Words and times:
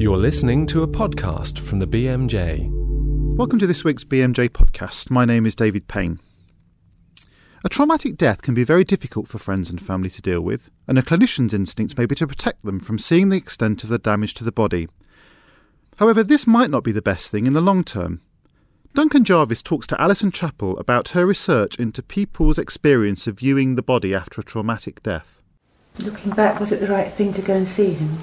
You're 0.00 0.16
listening 0.16 0.64
to 0.66 0.84
a 0.84 0.86
podcast 0.86 1.58
from 1.58 1.80
the 1.80 1.86
BMJ. 1.86 2.68
Welcome 3.34 3.58
to 3.58 3.66
this 3.66 3.82
week's 3.82 4.04
BMJ 4.04 4.50
podcast. 4.50 5.10
My 5.10 5.24
name 5.24 5.44
is 5.44 5.56
David 5.56 5.88
Payne. 5.88 6.20
A 7.64 7.68
traumatic 7.68 8.16
death 8.16 8.40
can 8.40 8.54
be 8.54 8.62
very 8.62 8.84
difficult 8.84 9.26
for 9.26 9.38
friends 9.38 9.70
and 9.70 9.82
family 9.82 10.08
to 10.10 10.22
deal 10.22 10.40
with, 10.40 10.70
and 10.86 11.00
a 11.00 11.02
clinician's 11.02 11.52
instincts 11.52 11.96
may 11.96 12.06
be 12.06 12.14
to 12.14 12.28
protect 12.28 12.64
them 12.64 12.78
from 12.78 13.00
seeing 13.00 13.30
the 13.30 13.36
extent 13.36 13.82
of 13.82 13.90
the 13.90 13.98
damage 13.98 14.34
to 14.34 14.44
the 14.44 14.52
body. 14.52 14.86
However, 15.96 16.22
this 16.22 16.46
might 16.46 16.70
not 16.70 16.84
be 16.84 16.92
the 16.92 17.02
best 17.02 17.32
thing 17.32 17.48
in 17.48 17.54
the 17.54 17.60
long 17.60 17.82
term. 17.82 18.20
Duncan 18.94 19.24
Jarvies 19.24 19.64
talks 19.64 19.88
to 19.88 20.00
Alison 20.00 20.30
Chapple 20.30 20.78
about 20.78 21.08
her 21.08 21.26
research 21.26 21.74
into 21.74 22.04
people's 22.04 22.56
experience 22.56 23.26
of 23.26 23.40
viewing 23.40 23.74
the 23.74 23.82
body 23.82 24.14
after 24.14 24.40
a 24.40 24.44
traumatic 24.44 25.02
death. 25.02 25.42
Looking 26.04 26.30
back, 26.30 26.60
was 26.60 26.70
it 26.70 26.78
the 26.78 26.86
right 26.86 27.12
thing 27.12 27.32
to 27.32 27.42
go 27.42 27.54
and 27.54 27.66
see 27.66 27.94
him? 27.94 28.18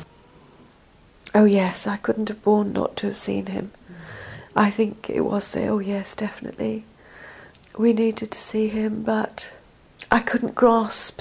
Oh, 1.36 1.44
yes, 1.44 1.86
I 1.86 1.98
couldn't 1.98 2.30
have 2.30 2.42
borne 2.42 2.72
not 2.72 2.96
to 2.98 3.08
have 3.08 3.18
seen 3.18 3.48
him. 3.48 3.72
I 4.56 4.70
think 4.70 5.10
it 5.10 5.20
was, 5.20 5.52
the, 5.52 5.68
oh, 5.68 5.80
yes, 5.80 6.16
definitely. 6.16 6.86
We 7.78 7.92
needed 7.92 8.32
to 8.32 8.40
see 8.40 8.70
him, 8.70 9.04
but 9.04 9.56
I 10.10 10.22
couldn't 10.22 10.56
grasp. 10.56 11.20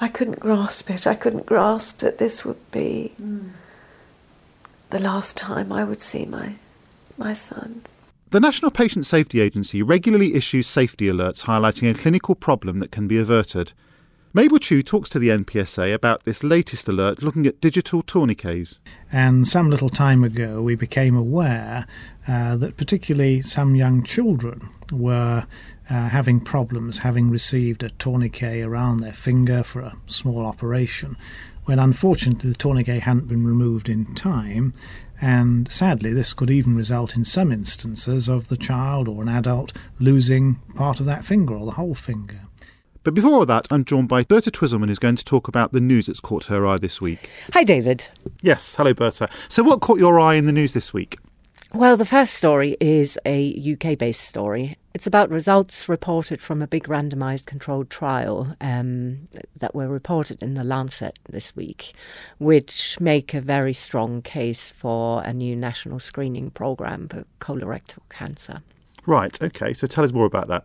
I 0.00 0.08
couldn't 0.08 0.40
grasp 0.40 0.90
it. 0.90 1.06
I 1.06 1.14
couldn't 1.14 1.46
grasp 1.46 2.00
that 2.00 2.18
this 2.18 2.44
would 2.44 2.68
be 2.72 3.12
mm. 3.22 3.50
the 4.90 4.98
last 4.98 5.36
time 5.36 5.70
I 5.70 5.84
would 5.84 6.00
see 6.00 6.26
my, 6.26 6.54
my 7.16 7.32
son. 7.32 7.82
The 8.30 8.40
National 8.40 8.72
Patient 8.72 9.06
Safety 9.06 9.40
Agency 9.40 9.82
regularly 9.82 10.34
issues 10.34 10.66
safety 10.66 11.06
alerts 11.06 11.44
highlighting 11.44 11.88
a 11.88 11.94
clinical 11.94 12.34
problem 12.34 12.80
that 12.80 12.90
can 12.90 13.06
be 13.06 13.18
averted. 13.18 13.72
Mabel 14.32 14.58
Chew 14.58 14.84
talks 14.84 15.10
to 15.10 15.18
the 15.18 15.30
NPSA 15.30 15.92
about 15.92 16.22
this 16.22 16.44
latest 16.44 16.86
alert 16.86 17.20
looking 17.20 17.48
at 17.48 17.60
digital 17.60 18.00
tourniquets. 18.00 18.78
And 19.10 19.44
some 19.44 19.68
little 19.68 19.88
time 19.88 20.22
ago, 20.22 20.62
we 20.62 20.76
became 20.76 21.16
aware 21.16 21.84
uh, 22.28 22.54
that 22.58 22.76
particularly 22.76 23.42
some 23.42 23.74
young 23.74 24.04
children 24.04 24.68
were 24.92 25.48
uh, 25.88 26.08
having 26.10 26.38
problems 26.38 26.98
having 26.98 27.28
received 27.28 27.82
a 27.82 27.90
tourniquet 27.90 28.62
around 28.64 29.00
their 29.00 29.12
finger 29.12 29.64
for 29.64 29.80
a 29.80 29.96
small 30.06 30.46
operation, 30.46 31.16
when 31.64 31.80
unfortunately 31.80 32.50
the 32.50 32.56
tourniquet 32.56 33.02
hadn't 33.02 33.26
been 33.26 33.44
removed 33.44 33.88
in 33.88 34.14
time. 34.14 34.72
And 35.20 35.68
sadly, 35.68 36.12
this 36.12 36.34
could 36.34 36.50
even 36.50 36.76
result 36.76 37.16
in 37.16 37.24
some 37.24 37.50
instances 37.50 38.28
of 38.28 38.46
the 38.46 38.56
child 38.56 39.08
or 39.08 39.22
an 39.22 39.28
adult 39.28 39.72
losing 39.98 40.60
part 40.76 41.00
of 41.00 41.06
that 41.06 41.24
finger 41.24 41.56
or 41.56 41.66
the 41.66 41.72
whole 41.72 41.96
finger. 41.96 42.42
But 43.02 43.14
before 43.14 43.46
that, 43.46 43.66
I'm 43.70 43.84
joined 43.84 44.08
by 44.08 44.24
Birte 44.24 44.50
Twisselmann, 44.50 44.88
who's 44.88 44.98
going 44.98 45.16
to 45.16 45.24
talk 45.24 45.48
about 45.48 45.72
the 45.72 45.80
news 45.80 46.06
that's 46.06 46.20
caught 46.20 46.46
her 46.46 46.66
eye 46.66 46.76
this 46.76 47.00
week. 47.00 47.30
Hi, 47.54 47.64
David. 47.64 48.04
Yes, 48.42 48.74
hello, 48.74 48.92
Birte. 48.92 49.30
So, 49.48 49.62
what 49.62 49.80
caught 49.80 49.98
your 49.98 50.20
eye 50.20 50.34
in 50.34 50.44
the 50.44 50.52
news 50.52 50.74
this 50.74 50.92
week? 50.92 51.16
Well, 51.72 51.96
the 51.96 52.04
first 52.04 52.34
story 52.34 52.76
is 52.80 53.18
a 53.24 53.74
UK 53.74 53.96
based 53.96 54.22
story. 54.22 54.76
It's 54.92 55.06
about 55.06 55.30
results 55.30 55.88
reported 55.88 56.42
from 56.42 56.60
a 56.60 56.66
big 56.66 56.88
randomised 56.88 57.46
controlled 57.46 57.88
trial 57.90 58.54
um, 58.60 59.28
that 59.56 59.74
were 59.74 59.88
reported 59.88 60.42
in 60.42 60.54
the 60.54 60.64
Lancet 60.64 61.18
this 61.30 61.54
week, 61.54 61.94
which 62.38 62.98
make 63.00 63.32
a 63.32 63.40
very 63.40 63.72
strong 63.72 64.20
case 64.20 64.72
for 64.72 65.22
a 65.22 65.32
new 65.32 65.54
national 65.54 66.00
screening 66.00 66.50
programme 66.50 67.08
for 67.08 67.24
colorectal 67.40 68.00
cancer. 68.10 68.62
Right, 69.06 69.40
okay, 69.42 69.72
so 69.72 69.86
tell 69.86 70.04
us 70.04 70.12
more 70.12 70.26
about 70.26 70.48
that. 70.48 70.64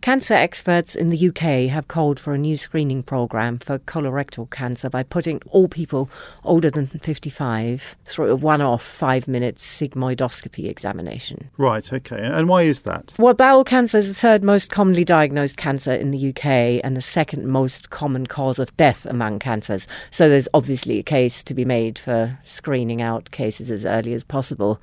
Cancer 0.00 0.34
experts 0.34 0.94
in 0.94 1.10
the 1.10 1.28
UK 1.28 1.70
have 1.70 1.88
called 1.88 2.18
for 2.18 2.34
a 2.34 2.38
new 2.38 2.56
screening 2.56 3.02
programme 3.02 3.58
for 3.58 3.78
colorectal 3.78 4.50
cancer 4.50 4.88
by 4.88 5.02
putting 5.02 5.40
all 5.50 5.68
people 5.68 6.08
older 6.44 6.70
than 6.70 6.86
55 6.86 7.96
through 8.04 8.30
a 8.30 8.36
one 8.36 8.60
off 8.60 8.82
five 8.82 9.28
minute 9.28 9.56
sigmoidoscopy 9.56 10.68
examination. 10.68 11.50
Right, 11.56 11.92
okay, 11.92 12.20
and 12.20 12.48
why 12.48 12.62
is 12.62 12.82
that? 12.82 13.14
Well, 13.18 13.34
bowel 13.34 13.64
cancer 13.64 13.98
is 13.98 14.08
the 14.08 14.14
third 14.14 14.42
most 14.42 14.70
commonly 14.70 15.04
diagnosed 15.04 15.56
cancer 15.56 15.92
in 15.92 16.10
the 16.10 16.30
UK 16.30 16.80
and 16.82 16.96
the 16.96 17.02
second 17.02 17.46
most 17.46 17.90
common 17.90 18.26
cause 18.26 18.58
of 18.58 18.74
death 18.76 19.06
among 19.06 19.38
cancers. 19.38 19.86
So 20.10 20.28
there's 20.28 20.48
obviously 20.54 20.98
a 20.98 21.02
case 21.02 21.42
to 21.42 21.54
be 21.54 21.64
made 21.64 21.98
for 21.98 22.38
screening 22.44 23.02
out 23.02 23.30
cases 23.30 23.70
as 23.70 23.84
early 23.84 24.14
as 24.14 24.24
possible. 24.24 24.80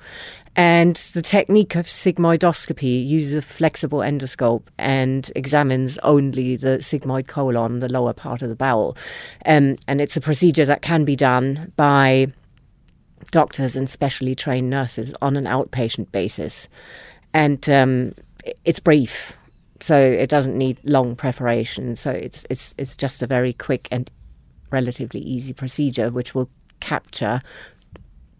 And 0.54 0.96
the 0.96 1.22
technique 1.22 1.76
of 1.76 1.86
sigmoidoscopy 1.86 3.06
uses 3.06 3.34
a 3.34 3.42
flexible 3.42 4.00
endoscope 4.00 4.64
and 4.78 5.30
examines 5.34 5.96
only 5.98 6.56
the 6.56 6.78
sigmoid 6.78 7.26
colon, 7.26 7.78
the 7.78 7.90
lower 7.90 8.12
part 8.12 8.42
of 8.42 8.50
the 8.50 8.54
bowel. 8.54 8.96
Um, 9.46 9.78
and 9.88 10.00
it's 10.00 10.16
a 10.16 10.20
procedure 10.20 10.66
that 10.66 10.82
can 10.82 11.04
be 11.04 11.16
done 11.16 11.72
by 11.76 12.26
doctors 13.30 13.76
and 13.76 13.88
specially 13.88 14.34
trained 14.34 14.68
nurses 14.68 15.14
on 15.22 15.36
an 15.36 15.44
outpatient 15.44 16.12
basis. 16.12 16.68
And 17.32 17.66
um, 17.70 18.12
it's 18.66 18.80
brief, 18.80 19.34
so 19.80 19.98
it 19.98 20.28
doesn't 20.28 20.58
need 20.58 20.78
long 20.84 21.16
preparation. 21.16 21.96
So 21.96 22.10
it's 22.10 22.44
it's 22.50 22.74
it's 22.76 22.94
just 22.94 23.22
a 23.22 23.26
very 23.26 23.54
quick 23.54 23.88
and 23.90 24.10
relatively 24.70 25.20
easy 25.20 25.54
procedure, 25.54 26.10
which 26.10 26.34
will 26.34 26.50
capture 26.80 27.40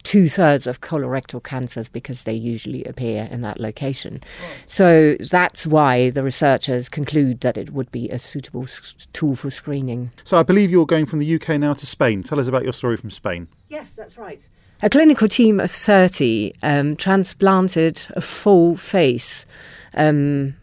two 0.03 0.29
thirds 0.29 0.67
of 0.67 0.81
colorectal 0.81 1.43
cancers 1.43 1.89
because 1.89 2.25
they 2.25 2.33
usually 2.33 2.85
appear 2.85 3.29
in 3.31 3.43
that 3.43 3.61
location. 3.61 4.21
So 4.67 5.17
that's 5.31 5.67
why 5.67 6.11
the 6.11 6.23
researchers 6.23 6.89
conclude 6.89 7.41
that 7.41 7.57
it 7.57 7.71
would 7.71 7.91
be 7.91 8.09
a 8.11 8.19
suitable 8.19 8.65
s- 8.65 8.95
tool 9.13 9.37
for 9.37 9.51
screening. 9.51 10.11
So 10.25 10.39
I 10.39 10.43
believe 10.43 10.71
you're 10.71 10.87
going 10.87 11.07
from 11.07 11.19
the 11.19 11.35
UK 11.35 11.51
now 11.61 11.75
to 11.75 11.87
Spain. 11.87 12.23
Tell 12.23 12.41
us 12.41 12.49
about 12.49 12.65
your 12.65 12.73
story 12.73 12.97
from 12.97 13.11
Spain. 13.11 13.49
Yes, 13.69 13.93
that's 13.93 14.19
right. 14.19 14.47
A 14.83 14.91
clinical 14.91 15.29
team 15.29 15.61
of 15.61 15.71
30 15.71 16.55
um, 16.63 16.97
transplanted 16.97 18.01
a 18.11 18.21
full 18.21 18.77
face. 18.77 19.47
Um, 19.95 20.57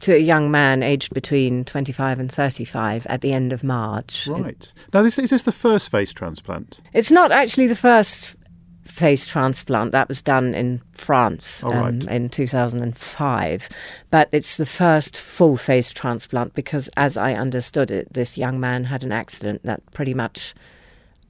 to 0.00 0.14
a 0.14 0.18
young 0.18 0.50
man 0.50 0.82
aged 0.82 1.14
between 1.14 1.64
25 1.64 2.20
and 2.20 2.30
35 2.30 3.06
at 3.06 3.22
the 3.22 3.32
end 3.32 3.54
of 3.54 3.64
March. 3.64 4.26
Right. 4.26 4.70
Now, 4.92 5.00
this, 5.00 5.18
is 5.18 5.30
this 5.30 5.44
the 5.44 5.52
first 5.52 5.88
face 5.90 6.12
transplant? 6.12 6.80
It's 6.92 7.10
not 7.10 7.32
actually 7.32 7.68
the 7.68 7.74
first 7.74 8.36
face 8.84 9.26
transplant. 9.26 9.92
That 9.92 10.08
was 10.08 10.22
done 10.22 10.54
in 10.54 10.80
France 10.92 11.62
oh, 11.64 11.70
right. 11.70 12.06
um, 12.06 12.08
in 12.08 12.28
2005. 12.28 13.68
But 14.10 14.28
it's 14.32 14.56
the 14.56 14.66
first 14.66 15.16
full 15.16 15.56
face 15.56 15.92
transplant 15.92 16.54
because, 16.54 16.88
as 16.96 17.16
I 17.16 17.34
understood 17.34 17.90
it, 17.90 18.12
this 18.12 18.38
young 18.38 18.60
man 18.60 18.84
had 18.84 19.04
an 19.04 19.12
accident 19.12 19.62
that 19.64 19.82
pretty 19.92 20.14
much 20.14 20.54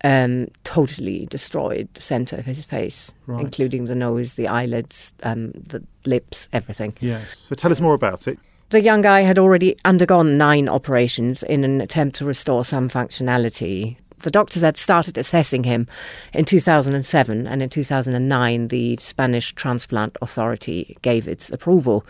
um, 0.04 0.48
totally 0.64 1.26
destroyed 1.26 1.88
the 1.94 2.00
centre 2.00 2.37
of 2.37 2.44
his 2.44 2.64
face, 2.64 3.12
right. 3.26 3.41
including 3.41 3.87
the 3.87 3.94
nose, 3.94 4.34
the 4.34 4.48
eyelids, 4.48 5.14
um, 5.22 5.53
the 5.53 5.82
lips, 6.04 6.48
everything. 6.53 6.94
Yes. 7.00 7.38
So 7.48 7.54
tell 7.54 7.72
us 7.72 7.81
more 7.81 7.94
about 7.94 8.28
it. 8.28 8.38
The 8.70 8.81
young 8.81 9.03
guy 9.03 9.20
had 9.20 9.38
already 9.38 9.76
undergone 9.84 10.37
nine 10.37 10.69
operations 10.69 11.43
in 11.44 11.64
an 11.64 11.81
attempt 11.81 12.16
to 12.16 12.25
restore 12.25 12.64
some 12.64 12.88
functionality 12.88 13.97
the 14.25 14.31
doctors 14.31 14.62
had 14.62 14.77
started 14.77 15.17
assessing 15.17 15.65
him 15.65 15.87
in 16.33 16.45
2007, 16.45 17.47
and 17.47 17.62
in 17.62 17.69
2009, 17.69 18.69
the 18.69 18.97
Spanish 18.97 19.55
Transplant 19.55 20.17
Authority 20.21 20.97
gave 21.03 21.29
its 21.29 21.51
approval. 21.51 22.05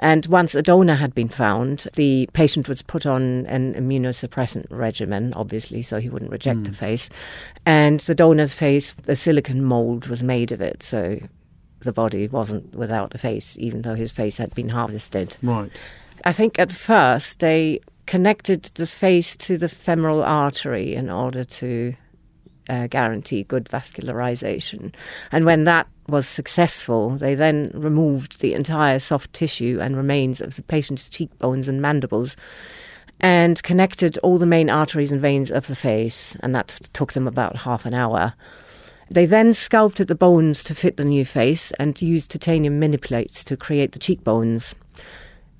And 0.00 0.26
once 0.26 0.56
a 0.56 0.62
donor 0.62 0.96
had 0.96 1.14
been 1.14 1.28
found, 1.28 1.86
the 1.94 2.28
patient 2.32 2.68
was 2.68 2.82
put 2.82 3.06
on 3.06 3.46
an 3.46 3.74
immunosuppressant 3.74 4.66
regimen, 4.70 5.32
obviously, 5.34 5.82
so 5.82 6.00
he 6.00 6.10
wouldn't 6.10 6.32
reject 6.32 6.60
mm. 6.60 6.66
the 6.66 6.72
face. 6.72 7.08
And 7.64 8.00
the 8.00 8.14
donor's 8.14 8.54
face, 8.54 8.92
the 8.92 9.16
silicon 9.16 9.64
mold 9.64 10.08
was 10.08 10.22
made 10.22 10.50
of 10.50 10.60
it, 10.60 10.82
so 10.82 11.20
the 11.80 11.92
body 11.92 12.26
wasn't 12.26 12.74
without 12.74 13.14
a 13.14 13.18
face, 13.18 13.56
even 13.60 13.82
though 13.82 13.94
his 13.94 14.10
face 14.10 14.36
had 14.36 14.52
been 14.54 14.68
harvested. 14.68 15.36
Right. 15.42 15.70
I 16.24 16.32
think 16.32 16.58
at 16.58 16.72
first 16.72 17.38
they 17.38 17.80
connected 18.06 18.64
the 18.74 18.86
face 18.86 19.36
to 19.36 19.56
the 19.56 19.68
femoral 19.68 20.22
artery 20.22 20.94
in 20.94 21.10
order 21.10 21.44
to 21.44 21.94
uh, 22.68 22.86
guarantee 22.86 23.44
good 23.44 23.66
vascularization. 23.66 24.94
And 25.32 25.44
when 25.44 25.64
that 25.64 25.86
was 26.08 26.26
successful, 26.26 27.10
they 27.10 27.34
then 27.34 27.70
removed 27.74 28.40
the 28.40 28.54
entire 28.54 28.98
soft 28.98 29.32
tissue 29.32 29.78
and 29.80 29.96
remains 29.96 30.40
of 30.40 30.56
the 30.56 30.62
patient's 30.62 31.08
cheekbones 31.08 31.68
and 31.68 31.80
mandibles 31.80 32.36
and 33.20 33.62
connected 33.62 34.18
all 34.18 34.38
the 34.38 34.46
main 34.46 34.68
arteries 34.68 35.12
and 35.12 35.20
veins 35.20 35.50
of 35.50 35.66
the 35.66 35.76
face, 35.76 36.36
and 36.40 36.54
that 36.54 36.80
took 36.92 37.12
them 37.12 37.26
about 37.26 37.56
half 37.56 37.86
an 37.86 37.94
hour. 37.94 38.34
They 39.10 39.26
then 39.26 39.52
sculpted 39.52 40.08
the 40.08 40.14
bones 40.14 40.64
to 40.64 40.74
fit 40.74 40.96
the 40.96 41.04
new 41.04 41.24
face 41.24 41.70
and 41.78 42.00
used 42.00 42.30
titanium 42.30 42.78
mini 42.78 42.96
plates 42.96 43.44
to 43.44 43.56
create 43.56 43.92
the 43.92 43.98
cheekbones. 43.98 44.74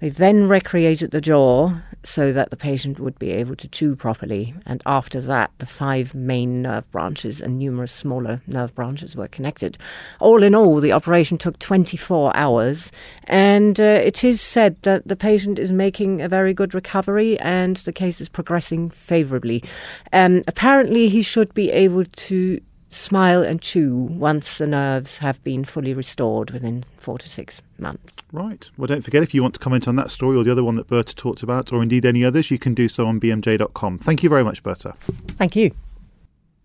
They 0.04 0.10
then 0.10 0.48
recreated 0.48 1.12
the 1.12 1.20
jaw 1.22 1.76
so 2.02 2.30
that 2.30 2.50
the 2.50 2.58
patient 2.58 3.00
would 3.00 3.18
be 3.18 3.30
able 3.30 3.56
to 3.56 3.66
chew 3.66 3.96
properly, 3.96 4.54
and 4.66 4.82
after 4.84 5.18
that, 5.22 5.50
the 5.56 5.64
five 5.64 6.14
main 6.14 6.60
nerve 6.60 6.92
branches 6.92 7.40
and 7.40 7.58
numerous 7.58 7.90
smaller 7.90 8.42
nerve 8.46 8.74
branches 8.74 9.16
were 9.16 9.28
connected. 9.28 9.78
All 10.20 10.42
in 10.42 10.54
all, 10.54 10.78
the 10.80 10.92
operation 10.92 11.38
took 11.38 11.58
24 11.58 12.36
hours, 12.36 12.92
and 13.28 13.80
uh, 13.80 14.02
it 14.04 14.22
is 14.22 14.42
said 14.42 14.76
that 14.82 15.08
the 15.08 15.16
patient 15.16 15.58
is 15.58 15.72
making 15.72 16.20
a 16.20 16.28
very 16.28 16.52
good 16.52 16.74
recovery 16.74 17.40
and 17.40 17.78
the 17.78 17.92
case 17.92 18.20
is 18.20 18.28
progressing 18.28 18.90
favourably. 18.90 19.64
Um, 20.12 20.42
apparently, 20.46 21.08
he 21.08 21.22
should 21.22 21.54
be 21.54 21.70
able 21.70 22.04
to 22.04 22.60
smile 22.94 23.42
and 23.42 23.60
chew 23.60 23.94
once 23.94 24.58
the 24.58 24.66
nerves 24.66 25.18
have 25.18 25.42
been 25.44 25.64
fully 25.64 25.92
restored 25.94 26.50
within 26.50 26.84
four 26.98 27.18
to 27.18 27.28
six 27.28 27.60
months. 27.78 28.12
Right. 28.32 28.70
Well, 28.76 28.86
don't 28.86 29.02
forget 29.02 29.22
if 29.22 29.34
you 29.34 29.42
want 29.42 29.54
to 29.54 29.60
comment 29.60 29.86
on 29.86 29.96
that 29.96 30.10
story 30.10 30.36
or 30.36 30.44
the 30.44 30.52
other 30.52 30.64
one 30.64 30.76
that 30.76 30.88
Birte 30.88 31.14
talked 31.14 31.42
about, 31.42 31.72
or 31.72 31.82
indeed 31.82 32.04
any 32.04 32.24
others, 32.24 32.50
you 32.50 32.58
can 32.58 32.74
do 32.74 32.88
so 32.88 33.06
on 33.06 33.20
bmj.com. 33.20 33.98
Thank 33.98 34.22
you 34.22 34.28
very 34.28 34.44
much, 34.44 34.62
Birte. 34.62 34.94
Thank 35.36 35.56
you. 35.56 35.72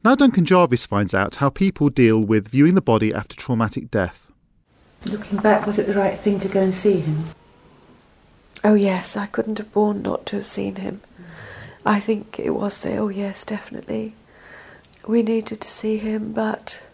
Now, 0.03 0.15
Duncan 0.15 0.45
Jarvies 0.45 0.87
finds 0.87 1.13
out 1.13 1.37
how 1.37 1.49
people 1.49 1.89
deal 1.89 2.21
with 2.21 2.47
viewing 2.47 2.75
the 2.75 2.81
body 2.81 3.13
after 3.13 3.35
traumatic 3.35 3.91
death. 3.91 4.31
Looking 5.11 5.39
back, 5.39 5.65
was 5.65 5.77
it 5.77 5.87
the 5.87 5.93
right 5.93 6.17
thing 6.17 6.39
to 6.39 6.47
go 6.47 6.61
and 6.61 6.73
see 6.73 7.01
him? 7.01 7.25
Oh, 8.63 8.75
yes, 8.75 9.17
I 9.17 9.25
couldn't 9.25 9.57
have 9.57 9.71
borne 9.71 10.01
not 10.01 10.25
to 10.27 10.37
have 10.37 10.45
seen 10.45 10.75
him. 10.75 11.01
I 11.85 11.99
think 11.99 12.39
it 12.39 12.51
was, 12.51 12.85
oh, 12.85 13.07
yes, 13.09 13.45
definitely. 13.45 14.15
We 15.07 15.23
needed 15.23 15.61
to 15.61 15.67
see 15.67 15.97
him, 15.97 16.33
but 16.33 16.85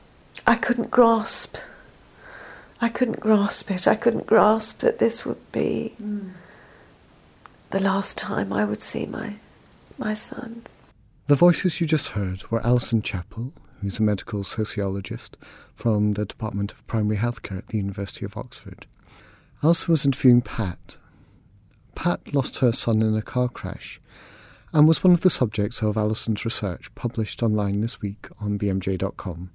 I 0.47 0.55
couldn't 0.55 0.91
grasp. 0.91 1.57
I 2.81 2.89
couldn't 2.89 3.19
grasp 3.19 3.71
it. 3.71 3.87
I 3.87 3.95
couldn't 3.95 4.27
grasp 4.27 4.79
that 4.79 4.99
this 4.99 5.25
would 5.25 5.51
be 5.51 5.95
Mm. 6.01 6.31
the 7.71 7.79
last 7.79 8.17
time 8.17 8.53
I 8.53 8.63
would 8.65 8.81
see 8.81 9.05
my, 9.05 9.35
my 9.97 10.13
son. 10.13 10.63
The 11.27 11.35
voices 11.35 11.81
you 11.81 11.87
just 11.87 12.09
heard 12.09 12.49
were 12.51 12.65
Alison 12.65 13.01
Chapple, 13.01 13.51
who's 13.81 13.99
a 13.99 14.03
medical 14.03 14.43
sociologist 14.43 15.35
from 15.73 16.13
the 16.13 16.25
Department 16.25 16.71
of 16.71 16.85
Primary 16.87 17.17
Healthcare 17.17 17.57
at 17.57 17.67
the 17.69 17.77
University 17.77 18.23
of 18.25 18.37
Oxford. 18.37 18.85
Alison 19.63 19.91
was 19.91 20.05
interviewing 20.05 20.41
Pat. 20.41 20.97
Pat 21.95 22.33
lost 22.33 22.59
her 22.59 22.71
son 22.71 23.01
in 23.01 23.15
a 23.15 23.21
car 23.21 23.49
crash 23.49 23.99
and 24.75 24.89
was 24.89 25.05
one 25.05 25.13
of 25.13 25.21
the 25.21 25.29
subjects 25.29 25.81
of 25.81 25.95
Alison's 25.95 26.43
research 26.43 26.93
published 26.95 27.41
online 27.41 27.79
this 27.79 28.01
week 28.01 28.27
on 28.41 28.59
bmj.com. 28.59 29.49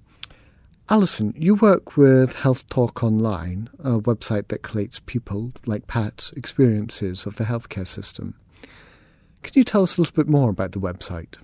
Alison, 0.89 1.31
you 1.37 1.53
work 1.53 1.95
with 1.95 2.33
Health 2.37 2.67
Talk 2.69 3.03
Online, 3.03 3.69
a 3.77 3.99
website 3.99 4.47
that 4.47 4.63
collates 4.63 4.99
people 5.05 5.53
like 5.67 5.85
Pat's 5.85 6.31
experiences 6.31 7.27
of 7.27 7.35
the 7.35 7.43
healthcare 7.43 7.87
system. 7.87 8.33
Can 9.43 9.53
you 9.55 9.63
tell 9.63 9.83
us 9.83 9.95
a 9.95 10.01
little 10.01 10.15
bit 10.15 10.27
more 10.27 10.49
about 10.49 10.71
the 10.71 10.79
website? 10.79 11.37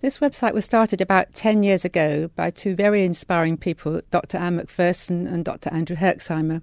This 0.00 0.20
website 0.20 0.54
was 0.54 0.64
started 0.64 1.00
about 1.00 1.32
10 1.32 1.64
years 1.64 1.84
ago 1.84 2.30
by 2.36 2.50
two 2.50 2.76
very 2.76 3.04
inspiring 3.04 3.56
people, 3.56 4.00
Dr. 4.12 4.38
Ann 4.38 4.60
McPherson 4.60 5.26
and 5.26 5.44
Dr. 5.44 5.70
Andrew 5.70 5.96
Herxheimer. 5.96 6.62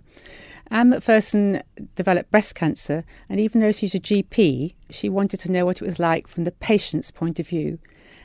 Ann 0.71 0.91
McPherson 0.91 1.61
developed 1.95 2.31
breast 2.31 2.55
cancer, 2.55 3.03
and 3.29 3.39
even 3.39 3.61
though 3.61 3.71
she's 3.71 3.95
a 3.95 3.99
GP, 3.99 4.73
she 4.89 5.09
wanted 5.09 5.39
to 5.41 5.51
know 5.51 5.65
what 5.65 5.81
it 5.81 5.85
was 5.85 5.99
like 5.99 6.27
from 6.27 6.43
the 6.43 6.51
patient's 6.51 7.11
point 7.11 7.39
of 7.39 7.47
view. 7.47 7.79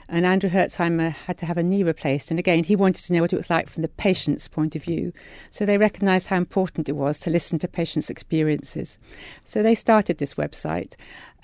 And 0.08 0.26
Andrew 0.26 0.50
Herxheimer 0.50 1.10
had 1.10 1.38
to 1.38 1.46
have 1.46 1.56
a 1.56 1.62
knee 1.62 1.84
replaced, 1.84 2.30
and 2.30 2.40
again, 2.40 2.64
he 2.64 2.74
wanted 2.74 3.04
to 3.04 3.12
know 3.12 3.20
what 3.20 3.32
it 3.32 3.36
was 3.36 3.50
like 3.50 3.68
from 3.68 3.82
the 3.82 3.88
patient's 3.88 4.48
point 4.48 4.74
of 4.74 4.82
view. 4.82 5.12
So 5.50 5.64
they 5.64 5.78
recognised 5.78 6.28
how 6.28 6.36
important 6.36 6.88
it 6.88 6.96
was 6.96 7.18
to 7.20 7.30
listen 7.30 7.58
to 7.60 7.68
patients' 7.68 8.10
experiences. 8.10 8.98
So 9.44 9.62
they 9.62 9.74
started 9.74 10.18
this 10.18 10.34
website, 10.34 10.94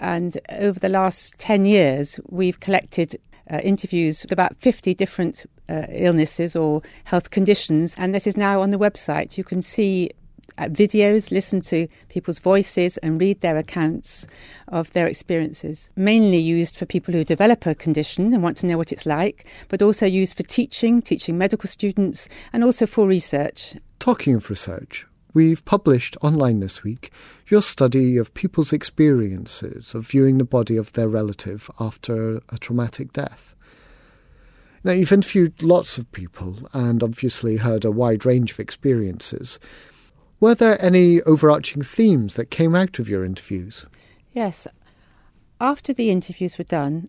and 0.01 0.37
over 0.51 0.81
the 0.81 0.89
last 0.89 1.39
10 1.39 1.65
years, 1.65 2.19
we've 2.29 2.59
collected 2.59 3.17
uh, 3.49 3.61
interviews 3.63 4.23
with 4.23 4.33
about 4.33 4.57
50 4.57 4.95
different 4.95 5.47
uh, 5.69 5.87
illnesses 5.91 6.57
or 6.57 6.83
health 7.05 7.31
conditions, 7.31 7.95
and 7.97 8.15
this 8.15 8.27
is 8.27 8.37
now 8.37 8.61
on 8.61 8.71
the 8.71 8.79
website. 8.79 9.39
You 9.39 9.45
can 9.45 9.63
see 9.63 10.11
Uh, 10.59 10.65
videos, 10.69 11.31
listen 11.31 11.61
to 11.61 11.87
people's 12.09 12.39
voices, 12.39 12.97
and 12.99 13.21
read 13.21 13.41
their 13.41 13.59
accounts 13.59 14.27
of 14.69 14.91
their 14.93 15.07
experiences. 15.07 15.91
Mainly 15.97 16.39
used 16.39 16.77
for 16.77 16.87
people 16.87 17.13
who 17.13 17.25
develop 17.25 17.67
a 17.67 17.75
condition 17.75 18.33
and 18.33 18.43
want 18.43 18.57
to 18.59 18.67
know 18.67 18.79
what 18.79 18.93
it's 18.93 19.07
like, 19.07 19.47
but 19.69 19.83
also 19.83 20.07
used 20.07 20.37
for 20.37 20.45
teaching, 20.45 21.03
teaching 21.03 21.37
medical 21.37 21.69
students, 21.69 22.29
and 22.53 22.65
also 22.65 22.87
for 22.87 23.07
research. 23.07 23.77
Talking 23.99 24.35
of 24.35 24.49
research, 24.49 25.07
we've 25.35 25.65
published 25.67 26.17
online 26.23 26.61
this 26.61 26.83
week 26.83 27.11
your 27.49 27.63
study 27.63 28.17
of 28.17 28.35
people's 28.35 28.73
experiences 28.73 29.95
of 29.95 30.09
viewing 30.09 30.39
the 30.39 30.45
body 30.45 30.77
of 30.77 30.93
their 30.95 31.09
relative 31.09 31.71
after 31.79 32.41
a 32.49 32.59
traumatic 32.59 33.13
death. 33.13 33.55
Now, 34.83 34.93
you've 34.93 35.13
interviewed 35.13 35.63
lots 35.63 35.99
of 35.99 36.11
people 36.13 36.59
and 36.73 37.03
obviously 37.03 37.57
heard 37.57 37.85
a 37.85 37.91
wide 37.91 38.25
range 38.25 38.53
of 38.53 38.61
experiences. 38.61 39.59
Were 40.39 40.55
there 40.55 40.81
any 40.85 41.23
overarching 41.23 41.83
themes 41.83 42.35
that 42.35 42.51
came 42.51 42.75
out 42.75 42.99
of 42.99 43.09
your 43.09 43.25
interviews? 43.25 43.87
Yes. 44.33 44.67
After 45.61 45.95
the 45.95 46.11
interviews 46.11 46.59
were 46.59 46.65
done, 46.65 47.09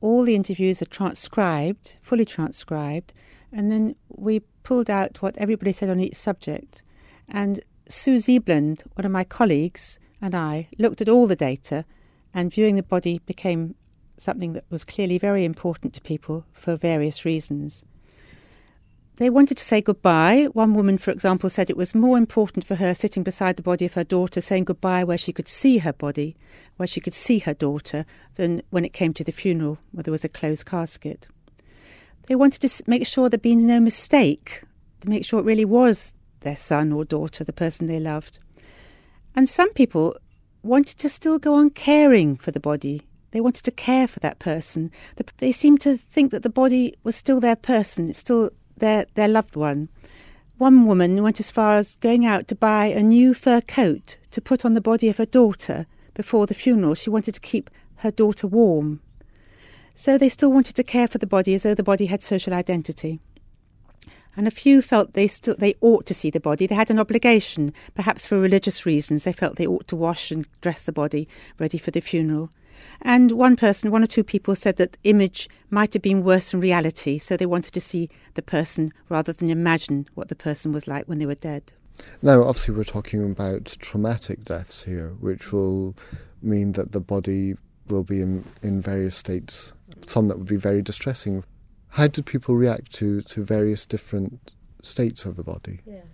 all 0.00 0.24
the 0.24 0.34
interviews 0.34 0.82
are 0.82 0.86
transcribed, 0.86 1.96
fully 2.02 2.24
transcribed, 2.24 3.12
and 3.52 3.70
then 3.70 3.94
we 4.08 4.40
pulled 4.64 4.90
out 4.90 5.22
what 5.22 5.38
everybody 5.38 5.70
said 5.70 5.88
on 5.88 6.00
each 6.00 6.16
subject. 6.16 6.82
And 7.28 7.60
Sue 7.88 8.16
Ziebland, 8.16 8.82
one 8.94 9.06
of 9.06 9.12
my 9.12 9.22
colleagues, 9.22 10.00
and 10.20 10.34
I 10.34 10.68
looked 10.76 11.00
at 11.00 11.08
all 11.08 11.28
the 11.28 11.36
data, 11.36 11.84
and 12.34 12.52
viewing 12.52 12.74
the 12.74 12.82
body 12.82 13.20
became 13.26 13.76
something 14.18 14.54
that 14.54 14.64
was 14.70 14.82
clearly 14.82 15.18
very 15.18 15.44
important 15.44 15.94
to 15.94 16.00
people 16.00 16.44
for 16.52 16.74
various 16.74 17.24
reasons. 17.24 17.84
They 19.16 19.30
wanted 19.30 19.56
to 19.56 19.64
say 19.64 19.80
goodbye. 19.80 20.48
One 20.52 20.74
woman, 20.74 20.98
for 20.98 21.10
example, 21.10 21.48
said 21.48 21.70
it 21.70 21.76
was 21.76 21.94
more 21.94 22.18
important 22.18 22.66
for 22.66 22.74
her 22.74 22.92
sitting 22.92 23.22
beside 23.22 23.56
the 23.56 23.62
body 23.62 23.86
of 23.86 23.94
her 23.94 24.04
daughter, 24.04 24.42
saying 24.42 24.64
goodbye 24.64 25.04
where 25.04 25.16
she 25.16 25.32
could 25.32 25.48
see 25.48 25.78
her 25.78 25.94
body, 25.94 26.36
where 26.76 26.86
she 26.86 27.00
could 27.00 27.14
see 27.14 27.38
her 27.38 27.54
daughter, 27.54 28.04
than 28.34 28.60
when 28.68 28.84
it 28.84 28.92
came 28.92 29.14
to 29.14 29.24
the 29.24 29.32
funeral, 29.32 29.78
where 29.92 30.02
there 30.02 30.12
was 30.12 30.24
a 30.24 30.28
closed 30.28 30.66
casket. 30.66 31.28
They 32.26 32.34
wanted 32.34 32.60
to 32.60 32.82
make 32.86 33.06
sure 33.06 33.30
there'd 33.30 33.40
been 33.40 33.66
no 33.66 33.80
mistake, 33.80 34.62
to 35.00 35.08
make 35.08 35.24
sure 35.24 35.40
it 35.40 35.46
really 35.46 35.64
was 35.64 36.12
their 36.40 36.56
son 36.56 36.92
or 36.92 37.04
daughter, 37.04 37.42
the 37.42 37.54
person 37.54 37.86
they 37.86 38.00
loved. 38.00 38.38
And 39.34 39.48
some 39.48 39.72
people 39.72 40.14
wanted 40.62 40.98
to 40.98 41.08
still 41.08 41.38
go 41.38 41.54
on 41.54 41.70
caring 41.70 42.36
for 42.36 42.50
the 42.50 42.60
body. 42.60 43.02
They 43.30 43.40
wanted 43.40 43.64
to 43.64 43.70
care 43.70 44.06
for 44.06 44.20
that 44.20 44.40
person. 44.40 44.90
They 45.38 45.52
seemed 45.52 45.80
to 45.82 45.96
think 45.96 46.32
that 46.32 46.42
the 46.42 46.50
body 46.50 46.94
was 47.02 47.16
still 47.16 47.40
their 47.40 47.56
person, 47.56 48.10
it's 48.10 48.18
still 48.18 48.50
their, 48.76 49.06
their 49.14 49.28
loved 49.28 49.56
one. 49.56 49.88
One 50.58 50.86
woman 50.86 51.22
went 51.22 51.40
as 51.40 51.50
far 51.50 51.76
as 51.76 51.96
going 51.96 52.24
out 52.24 52.48
to 52.48 52.54
buy 52.54 52.86
a 52.86 53.02
new 53.02 53.34
fur 53.34 53.60
coat 53.60 54.16
to 54.30 54.40
put 54.40 54.64
on 54.64 54.72
the 54.72 54.80
body 54.80 55.08
of 55.08 55.18
her 55.18 55.26
daughter 55.26 55.86
before 56.14 56.46
the 56.46 56.54
funeral. 56.54 56.94
She 56.94 57.10
wanted 57.10 57.34
to 57.34 57.40
keep 57.40 57.68
her 57.96 58.10
daughter 58.10 58.46
warm. 58.46 59.00
So 59.94 60.16
they 60.16 60.28
still 60.28 60.52
wanted 60.52 60.74
to 60.76 60.82
care 60.82 61.08
for 61.08 61.18
the 61.18 61.26
body 61.26 61.54
as 61.54 61.62
though 61.62 61.74
the 61.74 61.82
body 61.82 62.06
had 62.06 62.22
social 62.22 62.54
identity. 62.54 63.20
And 64.36 64.46
a 64.46 64.50
few 64.50 64.82
felt 64.82 65.14
they 65.14 65.26
still 65.26 65.54
they 65.56 65.74
ought 65.80 66.06
to 66.06 66.14
see 66.14 66.30
the 66.30 66.40
body. 66.40 66.66
They 66.66 66.74
had 66.74 66.90
an 66.90 66.98
obligation, 66.98 67.72
perhaps 67.94 68.26
for 68.26 68.38
religious 68.38 68.84
reasons. 68.84 69.24
They 69.24 69.32
felt 69.32 69.56
they 69.56 69.66
ought 69.66 69.88
to 69.88 69.96
wash 69.96 70.30
and 70.30 70.46
dress 70.60 70.82
the 70.82 70.92
body 70.92 71.28
ready 71.58 71.78
for 71.78 71.90
the 71.90 72.00
funeral. 72.00 72.50
And 73.00 73.32
one 73.32 73.56
person, 73.56 73.90
one 73.90 74.02
or 74.02 74.06
two 74.06 74.24
people 74.24 74.54
said 74.54 74.76
that 74.76 74.98
image 75.04 75.48
might 75.70 75.94
have 75.94 76.02
been 76.02 76.22
worse 76.22 76.50
than 76.50 76.60
reality, 76.60 77.16
so 77.18 77.36
they 77.36 77.46
wanted 77.46 77.72
to 77.72 77.80
see 77.80 78.10
the 78.34 78.42
person 78.42 78.92
rather 79.08 79.32
than 79.32 79.48
imagine 79.48 80.06
what 80.14 80.28
the 80.28 80.34
person 80.34 80.72
was 80.72 80.86
like 80.86 81.06
when 81.06 81.18
they 81.18 81.26
were 81.26 81.34
dead. 81.34 81.72
Now, 82.20 82.42
obviously, 82.42 82.74
we're 82.74 82.84
talking 82.84 83.24
about 83.24 83.76
traumatic 83.78 84.44
deaths 84.44 84.82
here, 84.82 85.14
which 85.20 85.52
will 85.52 85.96
mean 86.42 86.72
that 86.72 86.92
the 86.92 87.00
body 87.00 87.54
will 87.88 88.04
be 88.04 88.20
in, 88.20 88.44
in 88.62 88.80
various 88.80 89.16
states, 89.16 89.72
some 90.06 90.28
that 90.28 90.38
would 90.38 90.46
be 90.46 90.56
very 90.56 90.82
distressing. 90.82 91.44
How 91.96 92.08
did 92.08 92.26
people 92.26 92.56
react 92.56 92.92
to, 92.96 93.22
to 93.22 93.42
various 93.42 93.86
different 93.86 94.52
states 94.82 95.24
of 95.24 95.36
the 95.36 95.42
body? 95.42 95.80
Yes. 95.86 96.04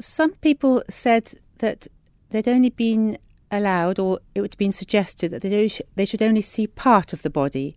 Some 0.00 0.34
people 0.34 0.84
said 0.88 1.32
that 1.58 1.88
they'd 2.30 2.46
only 2.46 2.70
been 2.70 3.18
allowed 3.50 3.98
or 3.98 4.20
it 4.36 4.42
would 4.42 4.54
have 4.54 4.58
been 4.58 4.70
suggested 4.70 5.32
that 5.32 5.42
they, 5.42 5.68
they 5.96 6.04
should 6.04 6.22
only 6.22 6.40
see 6.40 6.68
part 6.68 7.12
of 7.12 7.22
the 7.22 7.30
body. 7.30 7.74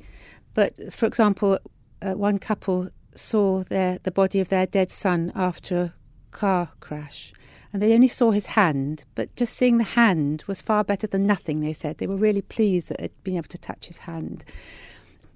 But, 0.53 0.93
for 0.93 1.07
example, 1.07 1.57
uh, 2.03 2.13
one 2.13 2.37
couple 2.37 2.89
saw 3.15 3.63
their, 3.63 3.97
the 4.03 4.11
body 4.11 4.39
of 4.39 4.49
their 4.49 4.67
dead 4.67 4.91
son 4.91 5.31
after 5.33 5.81
a 5.81 5.93
car 6.29 6.69
crash 6.79 7.33
and 7.73 7.81
they 7.81 7.95
only 7.95 8.07
saw 8.07 8.29
his 8.29 8.45
hand, 8.47 9.03
but 9.15 9.35
just 9.35 9.55
seeing 9.55 9.79
the 9.79 9.83
hand 9.83 10.43
was 10.45 10.61
far 10.61 10.83
better 10.83 11.07
than 11.07 11.25
nothing, 11.25 11.61
they 11.61 11.73
said. 11.73 11.97
They 11.97 12.07
were 12.07 12.15
really 12.15 12.43
pleased 12.43 12.89
that 12.89 12.99
they'd 12.99 13.23
been 13.23 13.37
able 13.37 13.47
to 13.47 13.57
touch 13.57 13.87
his 13.87 13.99
hand. 13.99 14.45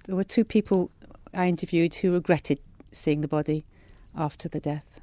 There 0.06 0.14
were 0.14 0.24
two 0.24 0.44
people 0.44 0.90
I 1.34 1.48
interviewed 1.48 1.94
who 1.96 2.12
regretted 2.12 2.58
seeing 2.92 3.20
the 3.20 3.28
body 3.28 3.64
after 4.16 4.48
the 4.48 4.60
death. 4.60 5.00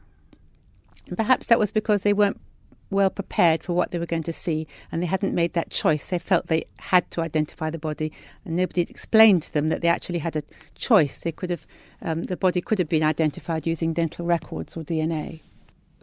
And 1.07 1.17
perhaps 1.17 1.47
that 1.47 1.59
was 1.59 1.71
because 1.71 2.03
they 2.03 2.13
weren't 2.13 2.39
well 2.91 3.09
prepared 3.09 3.63
for 3.63 3.73
what 3.73 3.91
they 3.91 4.00
were 4.00 4.05
going 4.05 4.23
to 4.23 4.33
see 4.33 4.67
and 4.91 5.01
they 5.01 5.07
hadn't 5.07 5.33
made 5.33 5.53
that 5.53 5.69
choice. 5.69 6.09
They 6.09 6.19
felt 6.19 6.47
they 6.47 6.65
had 6.79 7.09
to 7.11 7.21
identify 7.21 7.69
the 7.69 7.79
body 7.79 8.11
and 8.45 8.55
nobody 8.55 8.81
had 8.81 8.89
explained 8.89 9.43
to 9.43 9.53
them 9.53 9.69
that 9.69 9.81
they 9.81 9.88
actually 9.88 10.19
had 10.19 10.35
a 10.35 10.43
choice. 10.75 11.19
They 11.19 11.31
could 11.31 11.50
have, 11.50 11.65
um, 12.01 12.23
the 12.23 12.38
body 12.38 12.61
could 12.61 12.79
have 12.79 12.89
been 12.89 13.03
identified 13.03 13.65
using 13.65 13.93
dental 13.93 14.25
records 14.25 14.75
or 14.75 14.83
DNA. 14.83 15.41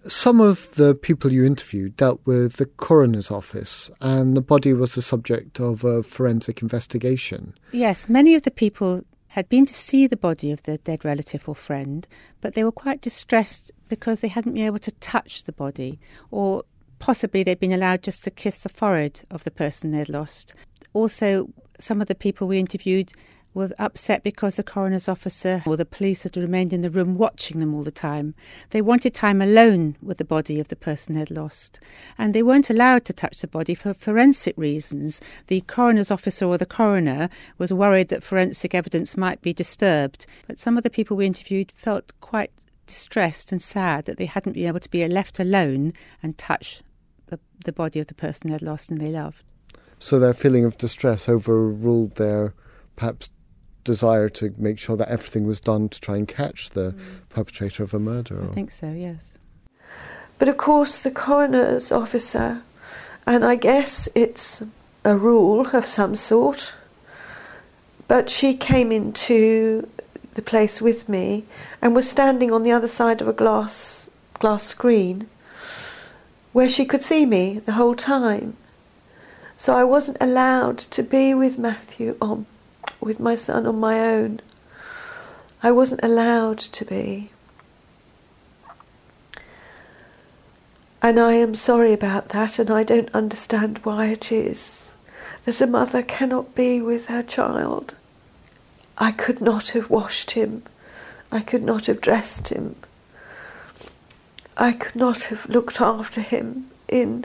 Some 0.06 0.40
of 0.40 0.74
the 0.76 0.94
people 0.94 1.32
you 1.32 1.44
interviewed 1.44 1.96
dealt 1.96 2.20
with 2.24 2.54
the 2.56 2.66
coroner's 2.66 3.32
office, 3.32 3.90
and 4.00 4.36
the 4.36 4.40
body 4.40 4.72
was 4.72 4.94
the 4.94 5.02
subject 5.02 5.58
of 5.58 5.82
a 5.82 6.04
forensic 6.04 6.62
investigation. 6.62 7.52
Yes, 7.72 8.08
many 8.08 8.36
of 8.36 8.42
the 8.42 8.52
people 8.52 9.02
had 9.38 9.48
been 9.48 9.66
to 9.66 9.72
see 9.72 10.08
the 10.08 10.16
body 10.16 10.50
of 10.50 10.64
their 10.64 10.78
dead 10.78 11.04
relative 11.04 11.48
or 11.48 11.54
friend, 11.54 12.08
but 12.40 12.54
they 12.54 12.64
were 12.64 12.72
quite 12.72 13.00
distressed 13.00 13.70
because 13.88 14.20
they 14.20 14.26
hadn't 14.26 14.54
been 14.54 14.66
able 14.66 14.80
to 14.80 14.90
touch 14.90 15.44
the 15.44 15.52
body, 15.52 16.00
or 16.32 16.64
possibly 16.98 17.44
they'd 17.44 17.60
been 17.60 17.72
allowed 17.72 18.02
just 18.02 18.24
to 18.24 18.32
kiss 18.32 18.62
the 18.62 18.68
forehead 18.68 19.22
of 19.30 19.44
the 19.44 19.52
person 19.52 19.92
they'd 19.92 20.08
lost. 20.08 20.54
Also, 20.92 21.48
some 21.78 22.00
of 22.00 22.08
the 22.08 22.16
people 22.16 22.48
we 22.48 22.58
interviewed 22.58 23.12
were 23.58 23.74
upset 23.78 24.22
because 24.22 24.56
the 24.56 24.62
coroner's 24.62 25.08
officer 25.08 25.62
or 25.66 25.76
the 25.76 25.84
police 25.84 26.22
had 26.22 26.36
remained 26.36 26.72
in 26.72 26.80
the 26.80 26.90
room 26.90 27.18
watching 27.18 27.58
them 27.58 27.74
all 27.74 27.82
the 27.82 27.90
time. 27.90 28.34
They 28.70 28.80
wanted 28.80 29.12
time 29.12 29.42
alone 29.42 29.96
with 30.00 30.18
the 30.18 30.24
body 30.24 30.60
of 30.60 30.68
the 30.68 30.76
person 30.76 31.14
they'd 31.14 31.30
lost. 31.30 31.80
And 32.16 32.32
they 32.32 32.42
weren't 32.42 32.70
allowed 32.70 33.04
to 33.06 33.12
touch 33.12 33.40
the 33.40 33.48
body 33.48 33.74
for 33.74 33.92
forensic 33.92 34.56
reasons. 34.56 35.20
The 35.48 35.60
coroner's 35.62 36.10
officer 36.10 36.46
or 36.46 36.56
the 36.56 36.66
coroner 36.66 37.28
was 37.58 37.72
worried 37.72 38.08
that 38.08 38.22
forensic 38.22 38.74
evidence 38.74 39.16
might 39.16 39.42
be 39.42 39.52
disturbed. 39.52 40.26
But 40.46 40.58
some 40.58 40.76
of 40.76 40.84
the 40.84 40.90
people 40.90 41.16
we 41.16 41.26
interviewed 41.26 41.72
felt 41.74 42.12
quite 42.20 42.52
distressed 42.86 43.52
and 43.52 43.60
sad 43.60 44.04
that 44.06 44.16
they 44.16 44.26
hadn't 44.26 44.52
been 44.52 44.66
able 44.66 44.80
to 44.80 44.90
be 44.90 45.06
left 45.08 45.38
alone 45.40 45.92
and 46.22 46.38
touch 46.38 46.82
the, 47.26 47.40
the 47.64 47.72
body 47.72 47.98
of 47.98 48.06
the 48.06 48.14
person 48.14 48.50
they'd 48.50 48.62
lost 48.62 48.88
and 48.88 49.00
they 49.00 49.10
loved. 49.10 49.42
So 49.98 50.20
their 50.20 50.32
feeling 50.32 50.64
of 50.64 50.78
distress 50.78 51.28
overruled 51.28 52.14
their 52.14 52.54
perhaps 52.94 53.30
desire 53.88 54.28
to 54.28 54.54
make 54.58 54.78
sure 54.78 54.96
that 54.98 55.08
everything 55.08 55.46
was 55.46 55.60
done 55.60 55.88
to 55.88 55.98
try 56.00 56.16
and 56.16 56.28
catch 56.28 56.70
the 56.70 56.92
mm. 56.92 57.28
perpetrator 57.30 57.82
of 57.82 57.94
a 57.94 57.98
murder. 57.98 58.44
I 58.44 58.54
think 58.54 58.70
so, 58.70 58.92
yes. 58.92 59.38
But 60.38 60.48
of 60.48 60.58
course, 60.58 61.02
the 61.02 61.10
coroner's 61.10 61.90
officer, 61.90 62.62
and 63.26 63.44
I 63.44 63.56
guess 63.56 64.08
it's 64.14 64.62
a 65.04 65.16
rule 65.16 65.66
of 65.74 65.86
some 65.86 66.14
sort, 66.14 66.76
but 68.08 68.28
she 68.28 68.54
came 68.54 68.92
into 68.92 69.88
the 70.34 70.42
place 70.42 70.82
with 70.82 71.08
me 71.08 71.44
and 71.80 71.94
was 71.94 72.08
standing 72.08 72.52
on 72.52 72.62
the 72.62 72.72
other 72.72 72.88
side 72.88 73.20
of 73.22 73.28
a 73.28 73.32
glass 73.32 74.10
glass 74.34 74.62
screen 74.62 75.26
where 76.52 76.68
she 76.68 76.84
could 76.84 77.02
see 77.02 77.24
me 77.26 77.58
the 77.58 77.72
whole 77.72 77.94
time. 77.94 78.56
So 79.56 79.74
I 79.74 79.82
wasn't 79.82 80.18
allowed 80.20 80.78
to 80.78 81.02
be 81.02 81.34
with 81.34 81.58
Matthew 81.58 82.16
on 82.20 82.46
with 83.00 83.20
my 83.20 83.34
son 83.34 83.66
on 83.66 83.78
my 83.78 84.00
own. 84.00 84.40
I 85.62 85.70
wasn't 85.70 86.04
allowed 86.04 86.58
to 86.58 86.84
be. 86.84 87.30
And 91.00 91.18
I 91.20 91.34
am 91.34 91.54
sorry 91.54 91.92
about 91.92 92.30
that, 92.30 92.58
and 92.58 92.70
I 92.70 92.82
don't 92.82 93.14
understand 93.14 93.78
why 93.78 94.06
it 94.06 94.32
is 94.32 94.92
that 95.44 95.60
a 95.60 95.66
mother 95.66 96.02
cannot 96.02 96.54
be 96.54 96.80
with 96.80 97.06
her 97.06 97.22
child. 97.22 97.94
I 98.98 99.12
could 99.12 99.40
not 99.40 99.70
have 99.70 99.88
washed 99.88 100.32
him. 100.32 100.62
I 101.30 101.40
could 101.40 101.62
not 101.62 101.86
have 101.86 102.00
dressed 102.00 102.48
him. 102.48 102.76
I 104.56 104.72
could 104.72 104.96
not 104.96 105.22
have 105.24 105.48
looked 105.48 105.80
after 105.80 106.20
him 106.20 106.68
in 106.88 107.24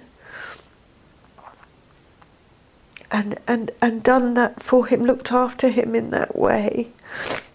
and, 3.13 3.35
and, 3.47 3.69
and 3.79 4.03
done 4.03 4.33
that 4.33 4.61
for 4.61 4.87
him, 4.87 5.05
looked 5.05 5.31
after 5.31 5.69
him 5.69 5.93
in 5.93 6.09
that 6.09 6.35
way, 6.35 6.89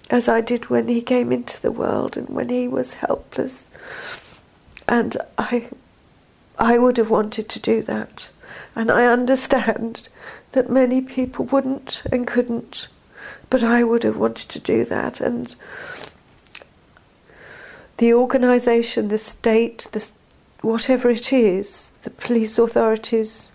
as 0.09 0.29
I 0.29 0.41
did 0.41 0.71
when 0.71 0.87
he 0.87 1.03
came 1.03 1.33
into 1.33 1.61
the 1.61 1.73
world 1.73 2.17
and 2.17 2.29
when 2.29 2.49
he 2.49 2.69
was 2.69 2.95
helpless. 2.95 4.41
And 4.89 5.17
I, 5.37 5.69
I 6.59 6.79
would 6.79 6.97
have 6.97 7.11
wanted 7.11 7.49
to 7.49 7.61
do 7.61 7.83
that. 7.83 8.31
And 8.77 8.89
I 8.89 9.07
understand 9.07 10.09
that 10.53 10.71
many 10.71 11.01
people 11.01 11.45
wouldn't 11.47 12.05
and 12.13 12.25
couldn't, 12.25 12.87
but 13.51 13.65
I 13.65 13.83
would 13.83 14.05
have 14.05 14.17
wanted 14.17 14.49
to 14.51 14.61
do 14.61 14.85
that. 14.85 15.21
And 15.21 15.57
the 17.97 18.15
organisation, 18.15 19.09
the 19.09 19.19
state, 19.19 19.89
the, 19.91 20.09
whatever 20.61 21.11
it 21.11 21.33
is, 21.33 21.91
the 22.03 22.11
police 22.11 22.59
authorities 22.59 23.51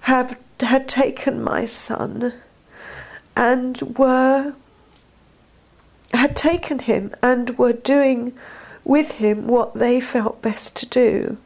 have 0.00 0.38
had 0.62 0.88
taken 0.88 1.42
my 1.42 1.64
son 1.64 2.32
and 3.36 3.80
were 3.96 4.54
had 6.12 6.34
taken 6.34 6.80
him 6.80 7.12
and 7.22 7.56
were 7.56 7.72
doing 7.72 8.32
with 8.84 9.12
him 9.12 9.46
what 9.46 9.74
they 9.74 10.00
felt 10.00 10.42
best 10.42 10.76
to 10.76 10.86
do. 10.86 11.38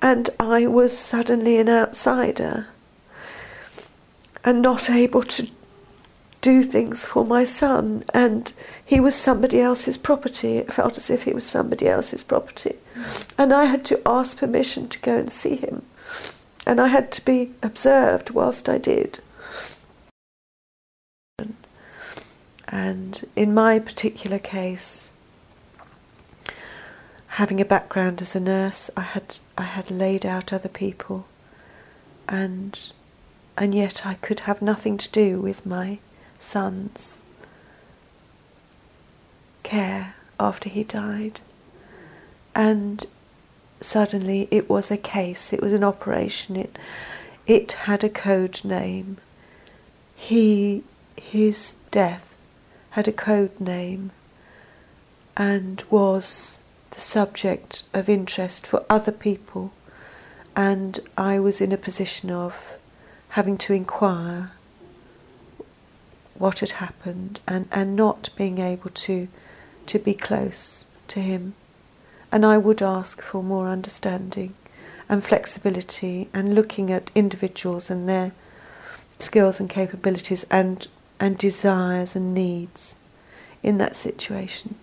And 0.00 0.28
I 0.38 0.66
was 0.66 0.96
suddenly 0.96 1.58
an 1.58 1.68
outsider 1.68 2.66
and 4.44 4.60
not 4.60 4.90
able 4.90 5.22
to 5.22 5.48
do 6.40 6.62
things 6.62 7.04
for 7.04 7.24
my 7.24 7.44
son. 7.44 8.04
And 8.12 8.52
he 8.84 9.00
was 9.00 9.14
somebody 9.14 9.60
else's 9.60 9.96
property. 9.96 10.58
It 10.58 10.72
felt 10.72 10.98
as 10.98 11.08
if 11.08 11.22
he 11.22 11.32
was 11.32 11.46
somebody 11.46 11.88
else's 11.88 12.24
property. 12.24 12.76
And 13.38 13.52
I 13.52 13.64
had 13.64 13.84
to 13.86 14.02
ask 14.04 14.36
permission 14.36 14.88
to 14.88 14.98
go 14.98 15.16
and 15.16 15.30
see 15.30 15.56
him 15.56 15.82
and 16.66 16.80
I 16.80 16.88
had 16.88 17.10
to 17.12 17.24
be 17.24 17.52
observed 17.62 18.30
whilst 18.30 18.68
I 18.68 18.78
did. 18.78 19.20
And 22.68 23.28
in 23.36 23.52
my 23.52 23.78
particular 23.78 24.38
case, 24.38 25.12
having 27.26 27.60
a 27.60 27.64
background 27.64 28.22
as 28.22 28.34
a 28.34 28.40
nurse, 28.40 28.90
I 28.96 29.02
had 29.02 29.38
I 29.58 29.64
had 29.64 29.90
laid 29.90 30.24
out 30.24 30.52
other 30.52 30.68
people, 30.68 31.26
and 32.28 32.78
and 33.56 33.74
yet 33.74 34.06
I 34.06 34.14
could 34.14 34.40
have 34.40 34.62
nothing 34.62 34.96
to 34.98 35.10
do 35.10 35.40
with 35.40 35.66
my 35.66 35.98
son's 36.38 37.22
care 39.62 40.14
after 40.40 40.68
he 40.68 40.84
died, 40.84 41.40
and 42.54 43.04
suddenly 43.84 44.48
it 44.50 44.68
was 44.68 44.90
a 44.90 44.96
case, 44.96 45.52
it 45.52 45.60
was 45.60 45.72
an 45.72 45.84
operation, 45.84 46.56
it, 46.56 46.78
it 47.46 47.72
had 47.72 48.04
a 48.04 48.08
code 48.08 48.64
name. 48.64 49.18
He, 50.14 50.84
his 51.16 51.76
death 51.90 52.40
had 52.90 53.08
a 53.08 53.12
code 53.12 53.60
name 53.60 54.10
and 55.36 55.82
was 55.90 56.60
the 56.90 57.00
subject 57.00 57.84
of 57.94 58.08
interest 58.08 58.66
for 58.66 58.84
other 58.88 59.12
people, 59.12 59.72
and 60.54 61.00
I 61.16 61.38
was 61.38 61.60
in 61.60 61.72
a 61.72 61.78
position 61.78 62.30
of 62.30 62.76
having 63.30 63.56
to 63.58 63.72
inquire 63.72 64.52
what 66.34 66.60
had 66.60 66.72
happened 66.72 67.40
and, 67.48 67.68
and 67.72 67.96
not 67.96 68.28
being 68.36 68.58
able 68.58 68.90
to 68.90 69.28
to 69.86 69.98
be 69.98 70.14
close 70.14 70.84
to 71.08 71.20
him 71.20 71.54
and 72.32 72.46
I 72.46 72.56
would 72.56 72.80
ask 72.80 73.20
for 73.20 73.42
more 73.42 73.68
understanding 73.68 74.54
and 75.08 75.22
flexibility 75.22 76.28
and 76.32 76.54
looking 76.54 76.90
at 76.90 77.10
individuals 77.14 77.90
and 77.90 78.08
their 78.08 78.32
skills 79.18 79.60
and 79.60 79.68
capabilities 79.68 80.44
and, 80.50 80.88
and 81.20 81.36
desires 81.36 82.16
and 82.16 82.32
needs 82.32 82.96
in 83.62 83.76
that 83.78 83.94
situation. 83.94 84.76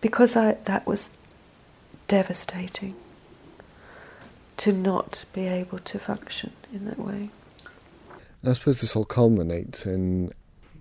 Because 0.00 0.34
I, 0.34 0.54
that 0.64 0.86
was 0.86 1.10
devastating 2.08 2.96
to 4.56 4.72
not 4.72 5.26
be 5.32 5.46
able 5.46 5.78
to 5.78 5.98
function 5.98 6.52
in 6.72 6.86
that 6.86 6.98
way. 6.98 7.28
I 8.44 8.54
suppose 8.54 8.80
this 8.80 8.96
all 8.96 9.04
culminates 9.04 9.86
in, 9.86 10.30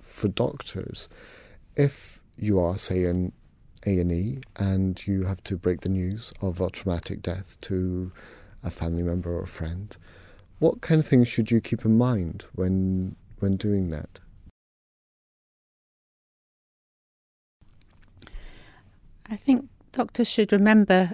for 0.01 0.29
doctors, 0.29 1.09
if 1.75 2.21
you 2.37 2.59
are, 2.59 2.77
say, 2.77 3.03
an 3.03 3.33
a&E 3.85 4.39
and 4.57 5.05
you 5.07 5.23
have 5.23 5.43
to 5.43 5.57
break 5.57 5.81
the 5.81 5.89
news 5.89 6.33
of 6.41 6.61
a 6.61 6.69
traumatic 6.69 7.21
death 7.21 7.57
to 7.61 8.11
a 8.63 8.71
family 8.71 9.03
member 9.03 9.31
or 9.33 9.43
a 9.43 9.47
friend. 9.47 9.97
What 10.59 10.81
kind 10.81 10.99
of 10.99 11.07
things 11.07 11.27
should 11.27 11.49
you 11.49 11.59
keep 11.61 11.85
in 11.85 11.97
mind 11.97 12.45
when 12.53 13.15
when 13.39 13.57
doing 13.57 13.89
that? 13.89 14.19
I 19.27 19.35
think 19.35 19.69
doctors 19.91 20.27
should 20.27 20.51
remember 20.51 21.13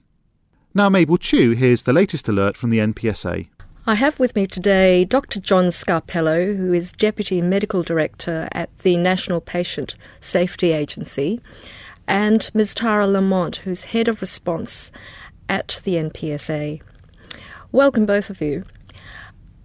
Now, 0.73 0.87
Mabel 0.87 1.17
Chew 1.17 1.51
here's 1.51 1.81
the 1.81 1.91
latest 1.91 2.29
alert 2.29 2.55
from 2.55 2.69
the 2.69 2.79
NPSA. 2.79 3.49
I 3.85 3.95
have 3.95 4.17
with 4.19 4.37
me 4.37 4.47
today 4.47 5.03
Dr. 5.03 5.41
John 5.41 5.65
Scarpello, 5.65 6.55
who 6.55 6.71
is 6.71 6.93
Deputy 6.93 7.41
Medical 7.41 7.83
Director 7.83 8.47
at 8.53 8.69
the 8.79 8.95
National 8.95 9.41
Patient 9.41 9.95
Safety 10.21 10.71
Agency, 10.71 11.41
and 12.07 12.49
Ms. 12.53 12.73
Tara 12.73 13.05
Lamont, 13.05 13.57
who's 13.57 13.83
Head 13.85 14.07
of 14.07 14.21
Response 14.21 14.93
at 15.49 15.81
the 15.83 15.95
NPSA. 15.95 16.81
Welcome, 17.73 18.05
both 18.05 18.29
of 18.29 18.39
you. 18.39 18.63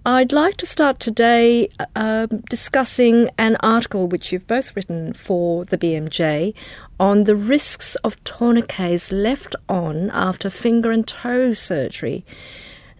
I'd 0.08 0.30
like 0.30 0.56
to 0.58 0.66
start 0.66 1.00
today 1.00 1.68
uh, 1.96 2.26
discussing 2.48 3.28
an 3.38 3.56
article 3.56 4.06
which 4.06 4.30
you've 4.30 4.46
both 4.46 4.76
written 4.76 5.12
for 5.14 5.64
the 5.64 5.76
BMJ 5.76 6.54
on 7.00 7.24
the 7.24 7.34
risks 7.34 7.96
of 7.96 8.22
tourniquets 8.22 9.10
left 9.10 9.56
on 9.68 10.10
after 10.10 10.48
finger 10.48 10.92
and 10.92 11.08
toe 11.08 11.54
surgery. 11.54 12.24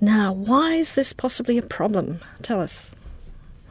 Now, 0.01 0.33
why 0.33 0.75
is 0.75 0.97
this 0.97 1.13
possibly 1.13 1.59
a 1.59 1.63
problem? 1.63 2.19
Tell 2.43 2.61
us. 2.61 2.91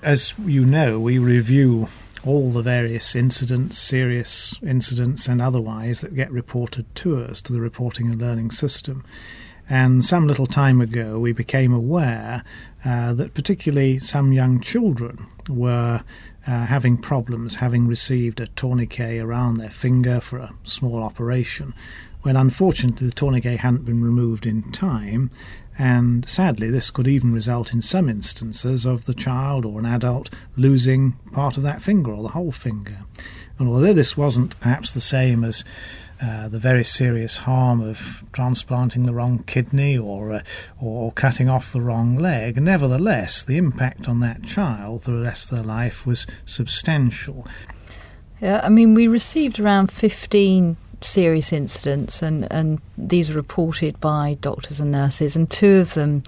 As 0.02 0.34
you 0.46 0.64
know, 0.64 0.98
we 1.02 1.18
review 1.18 1.90
all 2.26 2.52
the 2.52 2.62
various 2.62 3.18
incidents, 3.18 3.78
serious 3.78 4.58
incidents, 4.64 5.28
and 5.28 5.42
otherwise 5.42 6.00
that 6.00 6.16
get 6.16 6.32
reported 6.32 6.86
to 6.96 7.22
us 7.22 7.42
to 7.42 7.52
the 7.52 7.60
reporting 7.60 8.08
and 8.08 8.22
learning 8.22 8.52
system. 8.52 9.04
And 9.70 10.06
some 10.06 10.28
little 10.28 10.46
time 10.46 10.80
ago, 10.80 11.20
we 11.20 11.32
became 11.32 11.74
aware 11.74 12.44
uh, 12.84 13.14
that 13.14 13.34
particularly 13.34 14.00
some 14.00 14.32
young 14.32 14.62
children 14.62 15.26
were 15.50 16.04
uh, 16.46 16.66
having 16.66 16.98
problems, 16.98 17.56
having 17.56 17.88
received 17.88 18.40
a 18.40 18.48
tourniquet 18.48 19.20
around 19.20 19.58
their 19.58 19.70
finger 19.70 20.20
for 20.20 20.38
a 20.38 20.54
small 20.64 21.02
operation, 21.02 21.74
when 22.22 22.36
unfortunately 22.36 23.08
the 23.08 23.14
tourniquet 23.14 23.60
hadn't 23.60 23.86
been 23.86 24.04
removed 24.04 24.46
in 24.46 24.72
time. 24.72 25.32
And 25.78 26.28
sadly, 26.28 26.70
this 26.70 26.90
could 26.90 27.08
even 27.08 27.34
result 27.34 27.74
in 27.74 27.82
some 27.82 28.08
instances 28.08 28.86
of 28.86 29.06
the 29.06 29.14
child 29.14 29.66
or 29.66 29.80
an 29.80 29.86
adult 29.86 30.30
losing 30.56 31.14
part 31.32 31.58
of 31.58 31.64
that 31.64 31.82
finger 31.82 32.14
or 32.14 32.24
the 32.24 32.30
whole 32.30 32.52
finger. 32.52 33.00
And 33.58 33.68
although 33.68 33.94
this 33.94 34.16
wasn't 34.16 34.60
perhaps 34.60 34.94
the 34.94 35.02
same 35.02 35.44
as 35.44 35.64
uh, 36.22 36.48
the 36.48 36.60
very 36.60 36.84
serious 36.84 37.40
harm 37.40 37.82
of 37.82 38.24
transplanting 38.32 39.04
the 39.04 39.14
wrong 39.14 39.44
kidney 39.44 39.98
or 39.98 40.32
uh, 40.32 40.42
or 40.82 41.12
cutting 41.12 41.50
off 41.50 41.74
the 41.74 41.82
wrong 41.82 42.18
leg. 42.18 42.62
Nevertheless, 42.62 43.44
the 43.44 43.58
impact 43.58 44.08
on 44.08 44.22
that 44.22 44.44
child 44.44 45.04
for 45.04 45.12
the 45.12 45.24
rest 45.24 45.52
of 45.52 45.58
their 45.58 45.66
life 45.66 46.06
was 46.06 46.26
substantial. 46.46 47.46
Yeah, 48.42 48.62
I 48.64 48.70
mean, 48.70 48.94
we 48.94 49.08
received 49.08 49.60
around 49.60 49.92
15 49.92 50.78
serious 51.02 51.54
incidents, 51.54 52.22
and, 52.22 52.52
and 52.52 52.82
these 52.98 53.30
were 53.30 53.36
reported 53.36 54.00
by 54.00 54.38
doctors 54.42 54.80
and 54.80 54.92
nurses, 54.92 55.36
and 55.36 55.50
two 55.50 55.78
of 55.78 55.94
them 55.94 56.24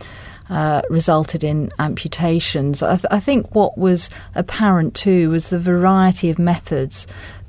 uh, 0.50 0.82
resulted 0.90 1.44
in 1.44 1.70
amputations. 1.80 2.82
I, 2.82 2.96
th- 2.96 3.06
I, 3.12 3.20
think 3.20 3.54
what 3.54 3.78
was 3.78 4.10
apparent 4.36 4.96
too 4.96 5.30
was 5.30 5.50
the 5.50 5.60
variety 5.60 6.30
of 6.30 6.40
methods 6.40 7.06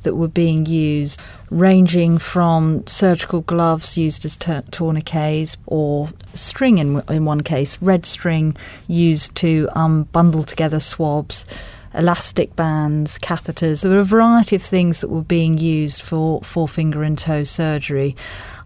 that 0.08 0.14
were 0.14 0.26
being 0.26 0.64
used, 0.64 1.20
ranging 1.50 2.16
from 2.16 2.82
surgical 2.86 3.42
gloves 3.42 3.98
used 3.98 4.24
as 4.24 4.38
tourniquets 4.38 5.58
or 5.66 6.08
string 6.32 6.78
in, 6.78 7.02
in 7.10 7.26
one 7.26 7.42
case, 7.42 7.76
red 7.82 8.06
string 8.06 8.56
used 8.86 9.34
to 9.34 9.68
um, 9.74 10.04
bundle 10.04 10.42
together 10.42 10.80
swabs. 10.80 11.46
Elastic 11.92 12.56
bands, 12.56 13.18
catheters. 13.18 13.82
There 13.82 13.90
were 13.90 14.00
a 14.00 14.04
variety 14.04 14.56
of 14.56 14.62
things 14.62 15.00
that 15.00 15.08
were 15.08 15.22
being 15.22 15.58
used 15.58 16.00
for, 16.00 16.40
forefinger 16.42 17.02
and 17.02 17.18
toe 17.18 17.44
surgery. 17.44 18.16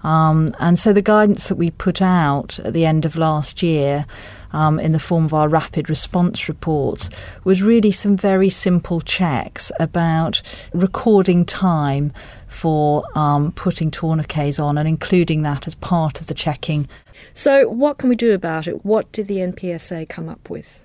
Um, 0.04 0.54
and 0.60 0.78
so 0.78 0.92
the 0.92 1.02
guidance 1.02 1.48
that 1.48 1.56
we 1.56 1.70
put 1.70 2.00
out 2.00 2.60
at 2.60 2.72
the 2.72 2.86
end 2.86 3.04
of 3.04 3.16
last 3.16 3.62
year 3.62 4.06
um, 4.52 4.78
in 4.78 4.92
the 4.92 4.98
form 4.98 5.24
of 5.24 5.34
our 5.34 5.48
rapid 5.48 5.88
response 5.88 6.48
reports 6.48 7.10
was 7.44 7.62
really 7.62 7.90
some 7.90 8.16
very 8.16 8.48
simple 8.48 9.00
checks 9.00 9.72
about 9.80 10.42
recording 10.72 11.44
time 11.44 12.12
for 12.48 13.04
um, 13.14 13.52
putting 13.52 13.90
tourniquets 13.90 14.58
on 14.58 14.78
and 14.78 14.88
including 14.88 15.42
that 15.42 15.66
as 15.66 15.74
part 15.74 16.20
of 16.20 16.26
the 16.26 16.34
checking. 16.34 16.88
So, 17.32 17.68
what 17.68 17.98
can 17.98 18.08
we 18.08 18.16
do 18.16 18.32
about 18.32 18.66
it? 18.66 18.84
What 18.84 19.10
did 19.12 19.28
the 19.28 19.38
NPSA 19.38 20.08
come 20.08 20.28
up 20.28 20.50
with? 20.50 20.78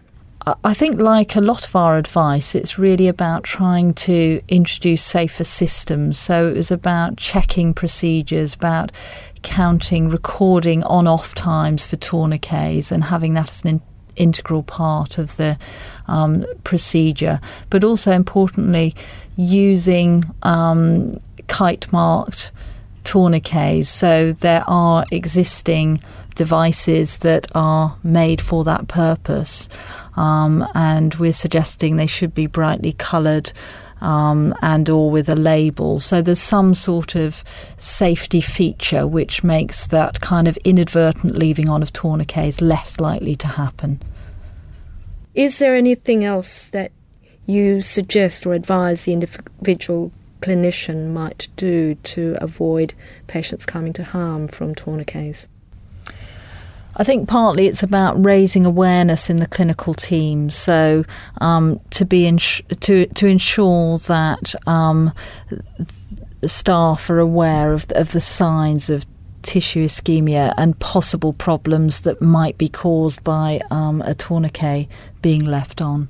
I 0.64 0.74
think, 0.74 1.02
like 1.02 1.36
a 1.36 1.42
lot 1.42 1.68
of 1.68 1.76
our 1.76 1.98
advice, 1.98 2.56
it's 2.56 2.80
really 2.80 3.10
about 3.10 3.44
trying 3.44 3.94
to 3.96 4.42
introduce 4.48 5.04
safer 5.04 5.44
systems. 5.44 6.18
So 6.18 6.48
it 6.48 6.56
was 6.56 6.72
about 6.72 7.18
checking 7.18 7.74
procedures, 7.74 8.54
about 8.54 8.94
counting, 9.48 10.10
recording 10.10 10.84
on 10.84 11.08
off 11.08 11.34
times 11.34 11.86
for 11.86 11.96
tourniquets, 11.96 12.92
and 12.92 13.06
having 13.06 13.34
that 13.36 13.50
as 13.50 13.62
an 13.64 13.70
in- 13.70 13.82
integral 14.18 14.62
part 14.62 15.18
of 15.18 15.38
the 15.38 15.58
um, 16.08 16.46
procedure. 16.66 17.40
But 17.70 17.86
also, 17.86 18.12
importantly, 18.12 18.94
using 19.38 20.26
um, 20.44 21.14
kite 21.48 21.92
marked 21.94 22.52
tourniquets. 23.06 23.88
So 23.88 24.34
there 24.34 24.66
are 24.68 25.06
existing 25.12 26.02
devices 26.36 27.20
that 27.20 27.48
are 27.56 27.98
made 28.04 28.42
for 28.42 28.66
that 28.66 28.90
purpose 28.90 29.70
um, 30.18 30.68
and 30.74 31.14
we're 31.16 31.32
suggesting 31.32 31.96
they 31.96 32.08
should 32.08 32.34
be 32.34 32.48
brightly 32.48 32.94
coloured. 32.94 33.54
Um, 34.00 34.54
and 34.62 34.88
or 34.90 35.10
with 35.10 35.28
a 35.28 35.36
label. 35.36 36.00
So 36.00 36.22
there's 36.22 36.40
some 36.40 36.76
sort 36.76 37.16
of 37.16 37.44
safety 37.78 38.42
feature 38.42 39.08
which 39.08 39.44
makes 39.44 39.88
that 39.88 40.22
kind 40.22 40.48
of 40.48 40.56
inadvertent 40.58 41.36
leaving 41.36 41.68
on 41.68 41.82
of 41.82 41.92
tourniquets 41.94 42.62
less 42.62 43.00
likely 43.00 43.36
to 43.38 43.48
happen. 43.48 44.00
Is 45.34 45.60
there 45.60 45.76
anything 45.76 46.24
else 46.24 46.66
that 46.70 46.92
you 47.48 47.82
suggest 47.82 48.46
or 48.46 48.54
advise 48.54 49.04
the 49.04 49.14
individual 49.14 50.12
clinician 50.42 51.14
might 51.14 51.48
do 51.56 51.96
to 51.96 52.38
avoid 52.40 52.94
patients 53.28 53.66
coming 53.66 53.94
to 53.94 54.04
harm 54.04 54.48
from 54.48 54.76
tourniquets? 54.76 55.48
I 56.98 57.04
think 57.04 57.30
partly 57.30 57.68
it's 57.68 57.84
about 57.84 58.24
raising 58.24 58.66
awareness 58.66 59.30
in 59.30 59.38
the 59.38 59.48
clinical 59.48 59.94
team. 59.94 60.50
So 60.50 61.06
um, 61.40 61.80
to 61.92 62.06
be 62.06 62.26
ins- 62.26 62.62
to 62.82 63.06
to 63.06 63.28
ensure 63.28 64.00
that 64.00 64.56
um, 64.66 65.14
staff 66.44 67.10
are 67.10 67.20
aware 67.20 67.74
of 67.74 67.86
of 67.92 68.12
the 68.12 68.22
signs 68.22 68.90
of 68.90 69.06
tissue 69.44 69.86
ischemia 69.86 70.54
and 70.58 70.78
possible 70.80 71.34
problems 71.34 72.02
that 72.02 72.22
might 72.22 72.58
be 72.58 72.68
caused 72.68 73.24
by 73.24 73.62
um, 73.72 74.02
a 74.02 74.14
tourniquet 74.14 74.88
being 75.22 75.46
left 75.46 75.82
on. 75.82 76.10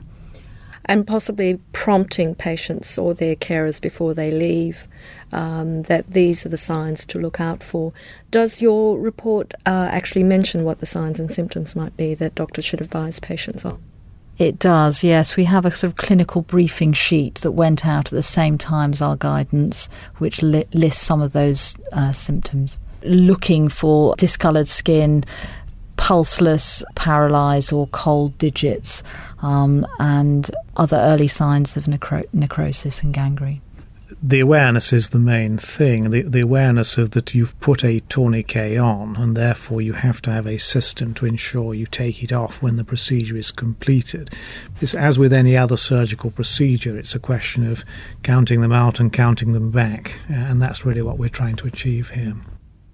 And 0.88 1.06
possibly 1.06 1.60
prompting 1.73 2.34
patients 2.34 2.97
or 2.97 3.13
their 3.13 3.36
carers 3.36 3.82
before 3.82 4.13
they 4.13 4.32
leave 4.32 4.88
um, 5.34 5.82
that 5.84 6.12
these 6.12 6.45
are 6.45 6.50
the 6.50 6.58
signs 6.58 7.06
to 7.08 7.19
look 7.19 7.41
out 7.41 7.62
for. 7.62 7.91
Does 8.32 8.62
your 8.62 8.97
report 8.97 9.54
uh, 9.65 9.89
actually 9.91 10.23
mention 10.23 10.63
what 10.63 10.80
the 10.80 10.86
signs 10.86 11.19
and 11.19 11.32
symptoms 11.32 11.76
might 11.76 11.97
be 11.97 12.13
that 12.15 12.36
doctors 12.36 12.65
should 12.65 12.82
advise 12.82 13.19
patients 13.19 13.65
on? 13.65 13.82
It 14.38 14.60
does, 14.60 15.04
yes. 15.04 15.36
We 15.36 15.45
have 15.45 15.65
a 15.65 15.71
sort 15.71 15.91
of 15.91 15.97
clinical 15.97 16.43
briefing 16.43 16.93
sheet 16.93 17.36
that 17.36 17.52
went 17.52 17.86
out 17.86 18.08
at 18.08 18.12
the 18.12 18.21
same 18.21 18.58
time 18.58 18.93
as 18.93 19.02
our 19.02 19.15
guidance, 19.15 19.89
which 20.19 20.43
li- 20.43 20.67
lists 20.73 21.04
some 21.04 21.21
of 21.21 21.34
those 21.34 21.76
uh, 21.91 22.12
symptoms. 22.12 22.78
Looking 23.04 23.67
for 23.67 24.15
discoloured 24.15 24.67
skin, 24.67 25.23
pulseless, 25.98 26.84
paralysed, 26.96 27.74
or 27.74 27.88
cold 27.88 28.38
digits, 28.38 29.04
um, 29.42 29.86
and 30.00 30.50
other 30.78 30.98
early 30.98 31.28
signs 31.28 31.76
of 31.76 31.86
necro- 31.86 32.32
necrosis 32.34 33.04
and 33.04 33.14
gangrene 33.14 33.62
the 34.22 34.40
awareness 34.40 34.94
is 34.94 35.10
the 35.10 35.20
main 35.20 35.58
thing. 35.58 36.10
The, 36.10 36.22
the 36.22 36.40
awareness 36.40 36.98
of 36.98 37.12
that 37.12 37.36
you've 37.36 37.60
put 37.60 37.84
a 37.84 38.00
tourniquet 38.02 38.78
on, 38.78 39.16
and 39.18 39.36
therefore 39.36 39.82
you 39.82 39.94
have 39.94 40.22
to 40.24 40.32
have 40.32 40.48
a 40.48 40.58
system 40.58 41.14
to 41.16 41.26
ensure 41.26 41.74
you 41.74 41.86
take 41.86 42.24
it 42.24 42.32
off 42.32 42.62
when 42.62 42.78
the 42.78 42.84
procedure 42.84 43.38
is 43.38 43.52
completed. 43.52 44.34
It's, 44.82 44.96
as 44.96 45.20
with 45.20 45.34
any 45.34 45.58
other 45.58 45.78
surgical 45.78 46.32
procedure, 46.32 46.98
it's 46.98 47.16
a 47.16 47.20
question 47.20 47.70
of 47.70 47.84
counting 48.24 48.62
them 48.62 48.72
out 48.72 49.00
and 49.00 49.12
counting 49.12 49.54
them 49.54 49.72
back, 49.72 50.14
and 50.30 50.62
that's 50.62 50.86
really 50.86 51.02
what 51.02 51.18
we're 51.18 51.30
trying 51.30 51.58
to 51.58 51.68
achieve 51.68 52.12
here. 52.12 52.36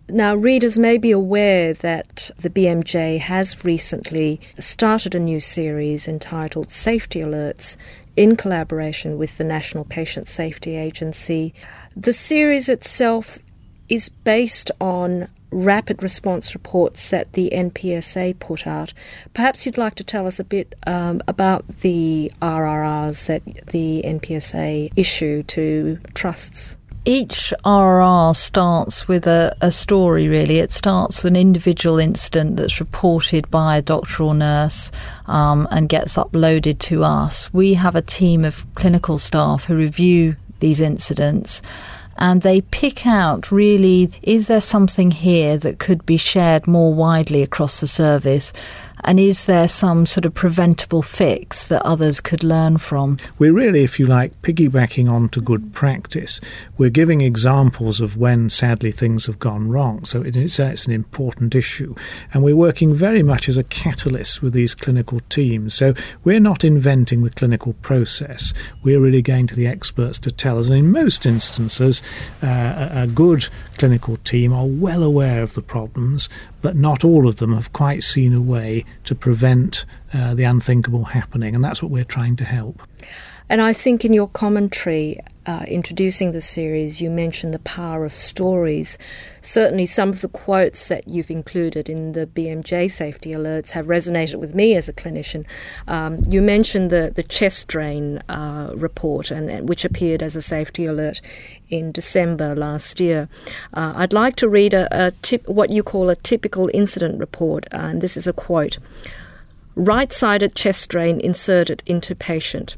Now, 0.09 0.35
readers 0.35 0.77
may 0.77 0.97
be 0.97 1.11
aware 1.11 1.73
that 1.75 2.29
the 2.37 2.49
BMJ 2.49 3.19
has 3.19 3.63
recently 3.63 4.41
started 4.59 5.15
a 5.15 5.19
new 5.19 5.39
series 5.39 6.09
entitled 6.09 6.71
Safety 6.71 7.21
Alerts 7.21 7.77
in 8.17 8.35
collaboration 8.35 9.17
with 9.17 9.37
the 9.37 9.45
National 9.45 9.85
Patient 9.85 10.27
Safety 10.27 10.75
Agency. 10.75 11.53
The 11.95 12.11
series 12.11 12.67
itself 12.67 13.39
is 13.87 14.09
based 14.09 14.71
on 14.81 15.29
rapid 15.51 16.03
response 16.03 16.53
reports 16.53 17.09
that 17.09 17.31
the 17.33 17.49
NPSA 17.53 18.37
put 18.39 18.67
out. 18.67 18.91
Perhaps 19.33 19.65
you'd 19.65 19.77
like 19.77 19.95
to 19.95 20.03
tell 20.03 20.27
us 20.27 20.39
a 20.39 20.43
bit 20.43 20.73
um, 20.85 21.21
about 21.27 21.65
the 21.79 22.31
RRRs 22.41 23.27
that 23.27 23.43
the 23.67 24.01
NPSA 24.03 24.91
issue 24.97 25.43
to 25.43 25.99
trusts 26.13 26.75
each 27.05 27.53
RR 27.65 28.33
starts 28.33 29.07
with 29.07 29.27
a, 29.27 29.55
a, 29.61 29.71
story, 29.71 30.27
really. 30.27 30.59
It 30.59 30.71
starts 30.71 31.23
with 31.23 31.31
an 31.31 31.35
individual 31.35 31.99
incident 31.99 32.57
that's 32.57 32.79
reported 32.79 33.49
by 33.51 33.77
a 33.77 33.81
doctor 33.81 34.23
or 34.23 34.33
nurse 34.33 34.91
um, 35.27 35.67
and 35.69 35.89
gets 35.89 36.15
uploaded 36.15 36.79
to 36.79 37.03
us. 37.03 37.53
We 37.53 37.73
have 37.73 37.95
a 37.95 38.01
team 38.01 38.45
of 38.45 38.65
clinical 38.75 39.17
staff 39.17 39.65
who 39.65 39.75
review 39.75 40.37
these 40.59 40.79
incidents 40.79 41.61
and 42.17 42.41
they 42.41 42.61
pick 42.61 43.05
out 43.05 43.51
really 43.51 44.09
is 44.21 44.47
there 44.47 44.61
something 44.61 45.11
here 45.11 45.57
that 45.57 45.79
could 45.79 46.05
be 46.05 46.17
shared 46.17 46.67
more 46.67 46.93
widely 46.93 47.41
across 47.41 47.79
the 47.79 47.87
service 47.87 48.53
and 49.05 49.19
is 49.19 49.45
there 49.45 49.67
some 49.67 50.05
sort 50.05 50.25
of 50.25 50.33
preventable 50.33 51.01
fix 51.01 51.67
that 51.67 51.81
others 51.83 52.21
could 52.21 52.43
learn 52.43 52.77
from? 52.77 53.17
We're 53.37 53.53
really, 53.53 53.83
if 53.83 53.99
you 53.99 54.05
like, 54.05 54.39
piggybacking 54.41 55.11
on 55.11 55.29
to 55.29 55.41
good 55.41 55.73
practice. 55.73 56.39
We're 56.77 56.89
giving 56.89 57.21
examples 57.21 57.99
of 57.99 58.17
when, 58.17 58.49
sadly, 58.49 58.91
things 58.91 59.25
have 59.25 59.39
gone 59.39 59.69
wrong. 59.69 60.05
So 60.05 60.21
it's, 60.21 60.59
it's 60.59 60.85
an 60.85 60.93
important 60.93 61.55
issue. 61.55 61.95
And 62.33 62.43
we're 62.43 62.55
working 62.55 62.93
very 62.93 63.23
much 63.23 63.49
as 63.49 63.57
a 63.57 63.63
catalyst 63.63 64.41
with 64.41 64.53
these 64.53 64.73
clinical 64.73 65.19
teams. 65.29 65.73
So 65.73 65.93
we're 66.23 66.39
not 66.39 66.63
inventing 66.63 67.23
the 67.23 67.29
clinical 67.29 67.73
process. 67.81 68.53
We're 68.83 68.99
really 68.99 69.21
going 69.21 69.47
to 69.47 69.55
the 69.55 69.67
experts 69.67 70.19
to 70.19 70.31
tell 70.31 70.57
us. 70.57 70.69
And 70.69 70.77
in 70.77 70.91
most 70.91 71.25
instances, 71.25 72.01
uh, 72.41 72.89
a 72.91 73.07
good 73.07 73.47
clinical 73.77 74.17
team 74.17 74.53
are 74.53 74.67
well 74.67 75.03
aware 75.03 75.41
of 75.41 75.53
the 75.53 75.61
problems, 75.61 76.29
but 76.63 76.75
not 76.75 77.03
all 77.03 77.27
of 77.27 77.35
them 77.35 77.53
have 77.53 77.71
quite 77.73 78.01
seen 78.01 78.33
a 78.33 78.41
way 78.41 78.85
to 79.03 79.13
prevent 79.13 79.85
uh, 80.13 80.33
the 80.33 80.43
unthinkable 80.43 81.05
happening, 81.05 81.55
and 81.55 81.63
that's 81.63 81.81
what 81.81 81.91
we're 81.91 82.03
trying 82.03 82.35
to 82.37 82.45
help. 82.45 82.81
And 83.49 83.61
I 83.61 83.73
think 83.73 84.05
in 84.05 84.13
your 84.13 84.27
commentary, 84.29 85.19
uh, 85.45 85.65
introducing 85.67 86.31
the 86.31 86.39
series, 86.39 87.01
you 87.01 87.09
mentioned 87.09 87.53
the 87.53 87.59
power 87.59 88.05
of 88.05 88.13
stories. 88.13 88.97
Certainly, 89.41 89.87
some 89.87 90.09
of 90.09 90.21
the 90.21 90.29
quotes 90.29 90.87
that 90.87 91.07
you've 91.07 91.29
included 91.29 91.89
in 91.89 92.13
the 92.13 92.25
BMJ 92.25 92.89
safety 92.89 93.31
alerts 93.31 93.71
have 93.71 93.87
resonated 93.87 94.35
with 94.35 94.55
me 94.55 94.75
as 94.75 94.87
a 94.87 94.93
clinician. 94.93 95.45
Um, 95.87 96.19
you 96.29 96.41
mentioned 96.41 96.89
the, 96.89 97.11
the 97.13 97.23
chest 97.23 97.67
drain 97.67 98.19
uh, 98.29 98.71
report, 98.75 99.31
and, 99.31 99.49
and, 99.49 99.67
which 99.67 99.83
appeared 99.83 100.23
as 100.23 100.37
a 100.37 100.41
safety 100.41 100.85
alert 100.85 101.19
in 101.69 101.91
December 101.91 102.55
last 102.55 103.01
year. 103.01 103.27
Uh, 103.73 103.93
I'd 103.97 104.13
like 104.13 104.37
to 104.37 104.47
read 104.47 104.73
a, 104.73 104.87
a 104.91 105.11
tip, 105.21 105.47
what 105.49 105.69
you 105.69 105.83
call 105.83 106.09
a 106.09 106.15
typical 106.15 106.69
incident 106.73 107.19
report, 107.19 107.65
and 107.71 108.01
this 108.01 108.15
is 108.15 108.27
a 108.27 108.33
quote. 108.33 108.77
Right 109.75 110.11
sided 110.13 110.55
chest 110.55 110.89
drain 110.89 111.19
inserted 111.19 111.81
into 111.85 112.15
patient 112.15 112.75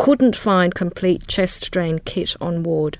couldn't 0.00 0.34
find 0.34 0.74
complete 0.74 1.26
chest 1.26 1.70
drain 1.70 1.98
kit 1.98 2.34
on 2.40 2.62
ward. 2.62 2.96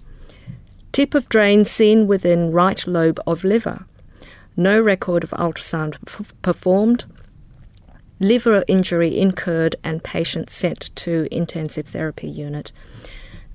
Tip 0.92 1.14
of 1.14 1.30
drain 1.30 1.64
seen 1.64 2.06
within 2.06 2.52
right 2.52 2.86
lobe 2.86 3.18
of 3.26 3.42
liver. 3.42 3.86
No 4.54 4.78
record 4.78 5.24
of 5.24 5.30
ultrasound 5.30 5.96
f- 6.06 6.34
performed. 6.42 7.06
Liver 8.18 8.64
injury 8.68 9.18
incurred 9.18 9.76
and 9.82 10.04
patient 10.04 10.50
sent 10.50 10.94
to 10.96 11.26
intensive 11.30 11.86
therapy 11.86 12.28
unit. 12.28 12.70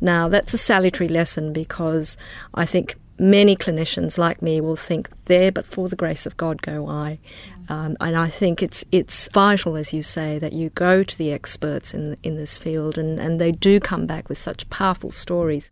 Now, 0.02 0.28
that's 0.28 0.56
a 0.56 0.58
salutary 0.58 1.08
lesson 1.08 1.54
because 1.54 2.18
I 2.56 2.66
think 2.66 2.96
many 3.18 3.56
clinicians 3.56 4.18
like 4.18 4.42
me 4.42 4.62
will 4.62 4.76
think, 4.76 5.10
there 5.26 5.52
but 5.52 5.66
for 5.66 5.88
the 5.88 5.96
grace 5.96 6.26
of 6.26 6.38
God 6.38 6.62
go 6.62 6.88
I. 6.88 7.20
Um, 7.68 7.98
and 8.00 8.16
I 8.16 8.30
think 8.30 8.62
it's 8.62 8.84
it's 8.92 9.28
vital, 9.34 9.76
as 9.76 9.94
you 9.94 10.04
say, 10.04 10.38
that 10.40 10.54
you 10.54 10.70
go 10.70 11.04
to 11.04 11.18
the 11.18 11.32
experts 11.32 11.94
in 11.94 12.18
in 12.24 12.36
this 12.36 12.58
field, 12.58 12.98
and, 12.98 13.20
and 13.20 13.42
they 13.42 13.52
do 13.52 13.80
come 13.80 14.06
back 14.06 14.30
with 14.30 14.38
such 14.38 14.70
powerful 14.70 15.12
stories. 15.12 15.72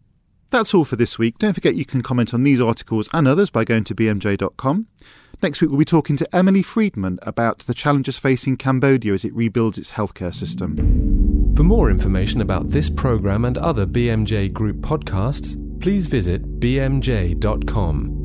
That's 0.49 0.73
all 0.73 0.85
for 0.85 0.95
this 0.95 1.17
week. 1.17 1.39
Don't 1.39 1.53
forget 1.53 1.75
you 1.75 1.85
can 1.85 2.03
comment 2.03 2.33
on 2.33 2.43
these 2.43 2.61
articles 2.61 3.09
and 3.11 3.27
others 3.27 3.49
by 3.49 3.63
going 3.63 3.83
to 3.85 3.95
bmj.com. 3.95 4.87
Next 5.41 5.61
week, 5.61 5.71
we'll 5.71 5.79
be 5.79 5.85
talking 5.85 6.15
to 6.17 6.35
Emily 6.35 6.61
Friedman 6.61 7.17
about 7.23 7.59
the 7.59 7.73
challenges 7.73 8.19
facing 8.19 8.57
Cambodia 8.57 9.13
as 9.13 9.25
it 9.25 9.33
rebuilds 9.33 9.77
its 9.77 9.91
healthcare 9.91 10.33
system. 10.33 11.53
For 11.55 11.63
more 11.63 11.89
information 11.89 12.39
about 12.39 12.69
this 12.69 12.89
programme 12.89 13.45
and 13.45 13.57
other 13.57 13.85
BMJ 13.85 14.53
Group 14.53 14.77
podcasts, 14.77 15.57
please 15.83 16.07
visit 16.07 16.41
bmj.com. 16.61 18.22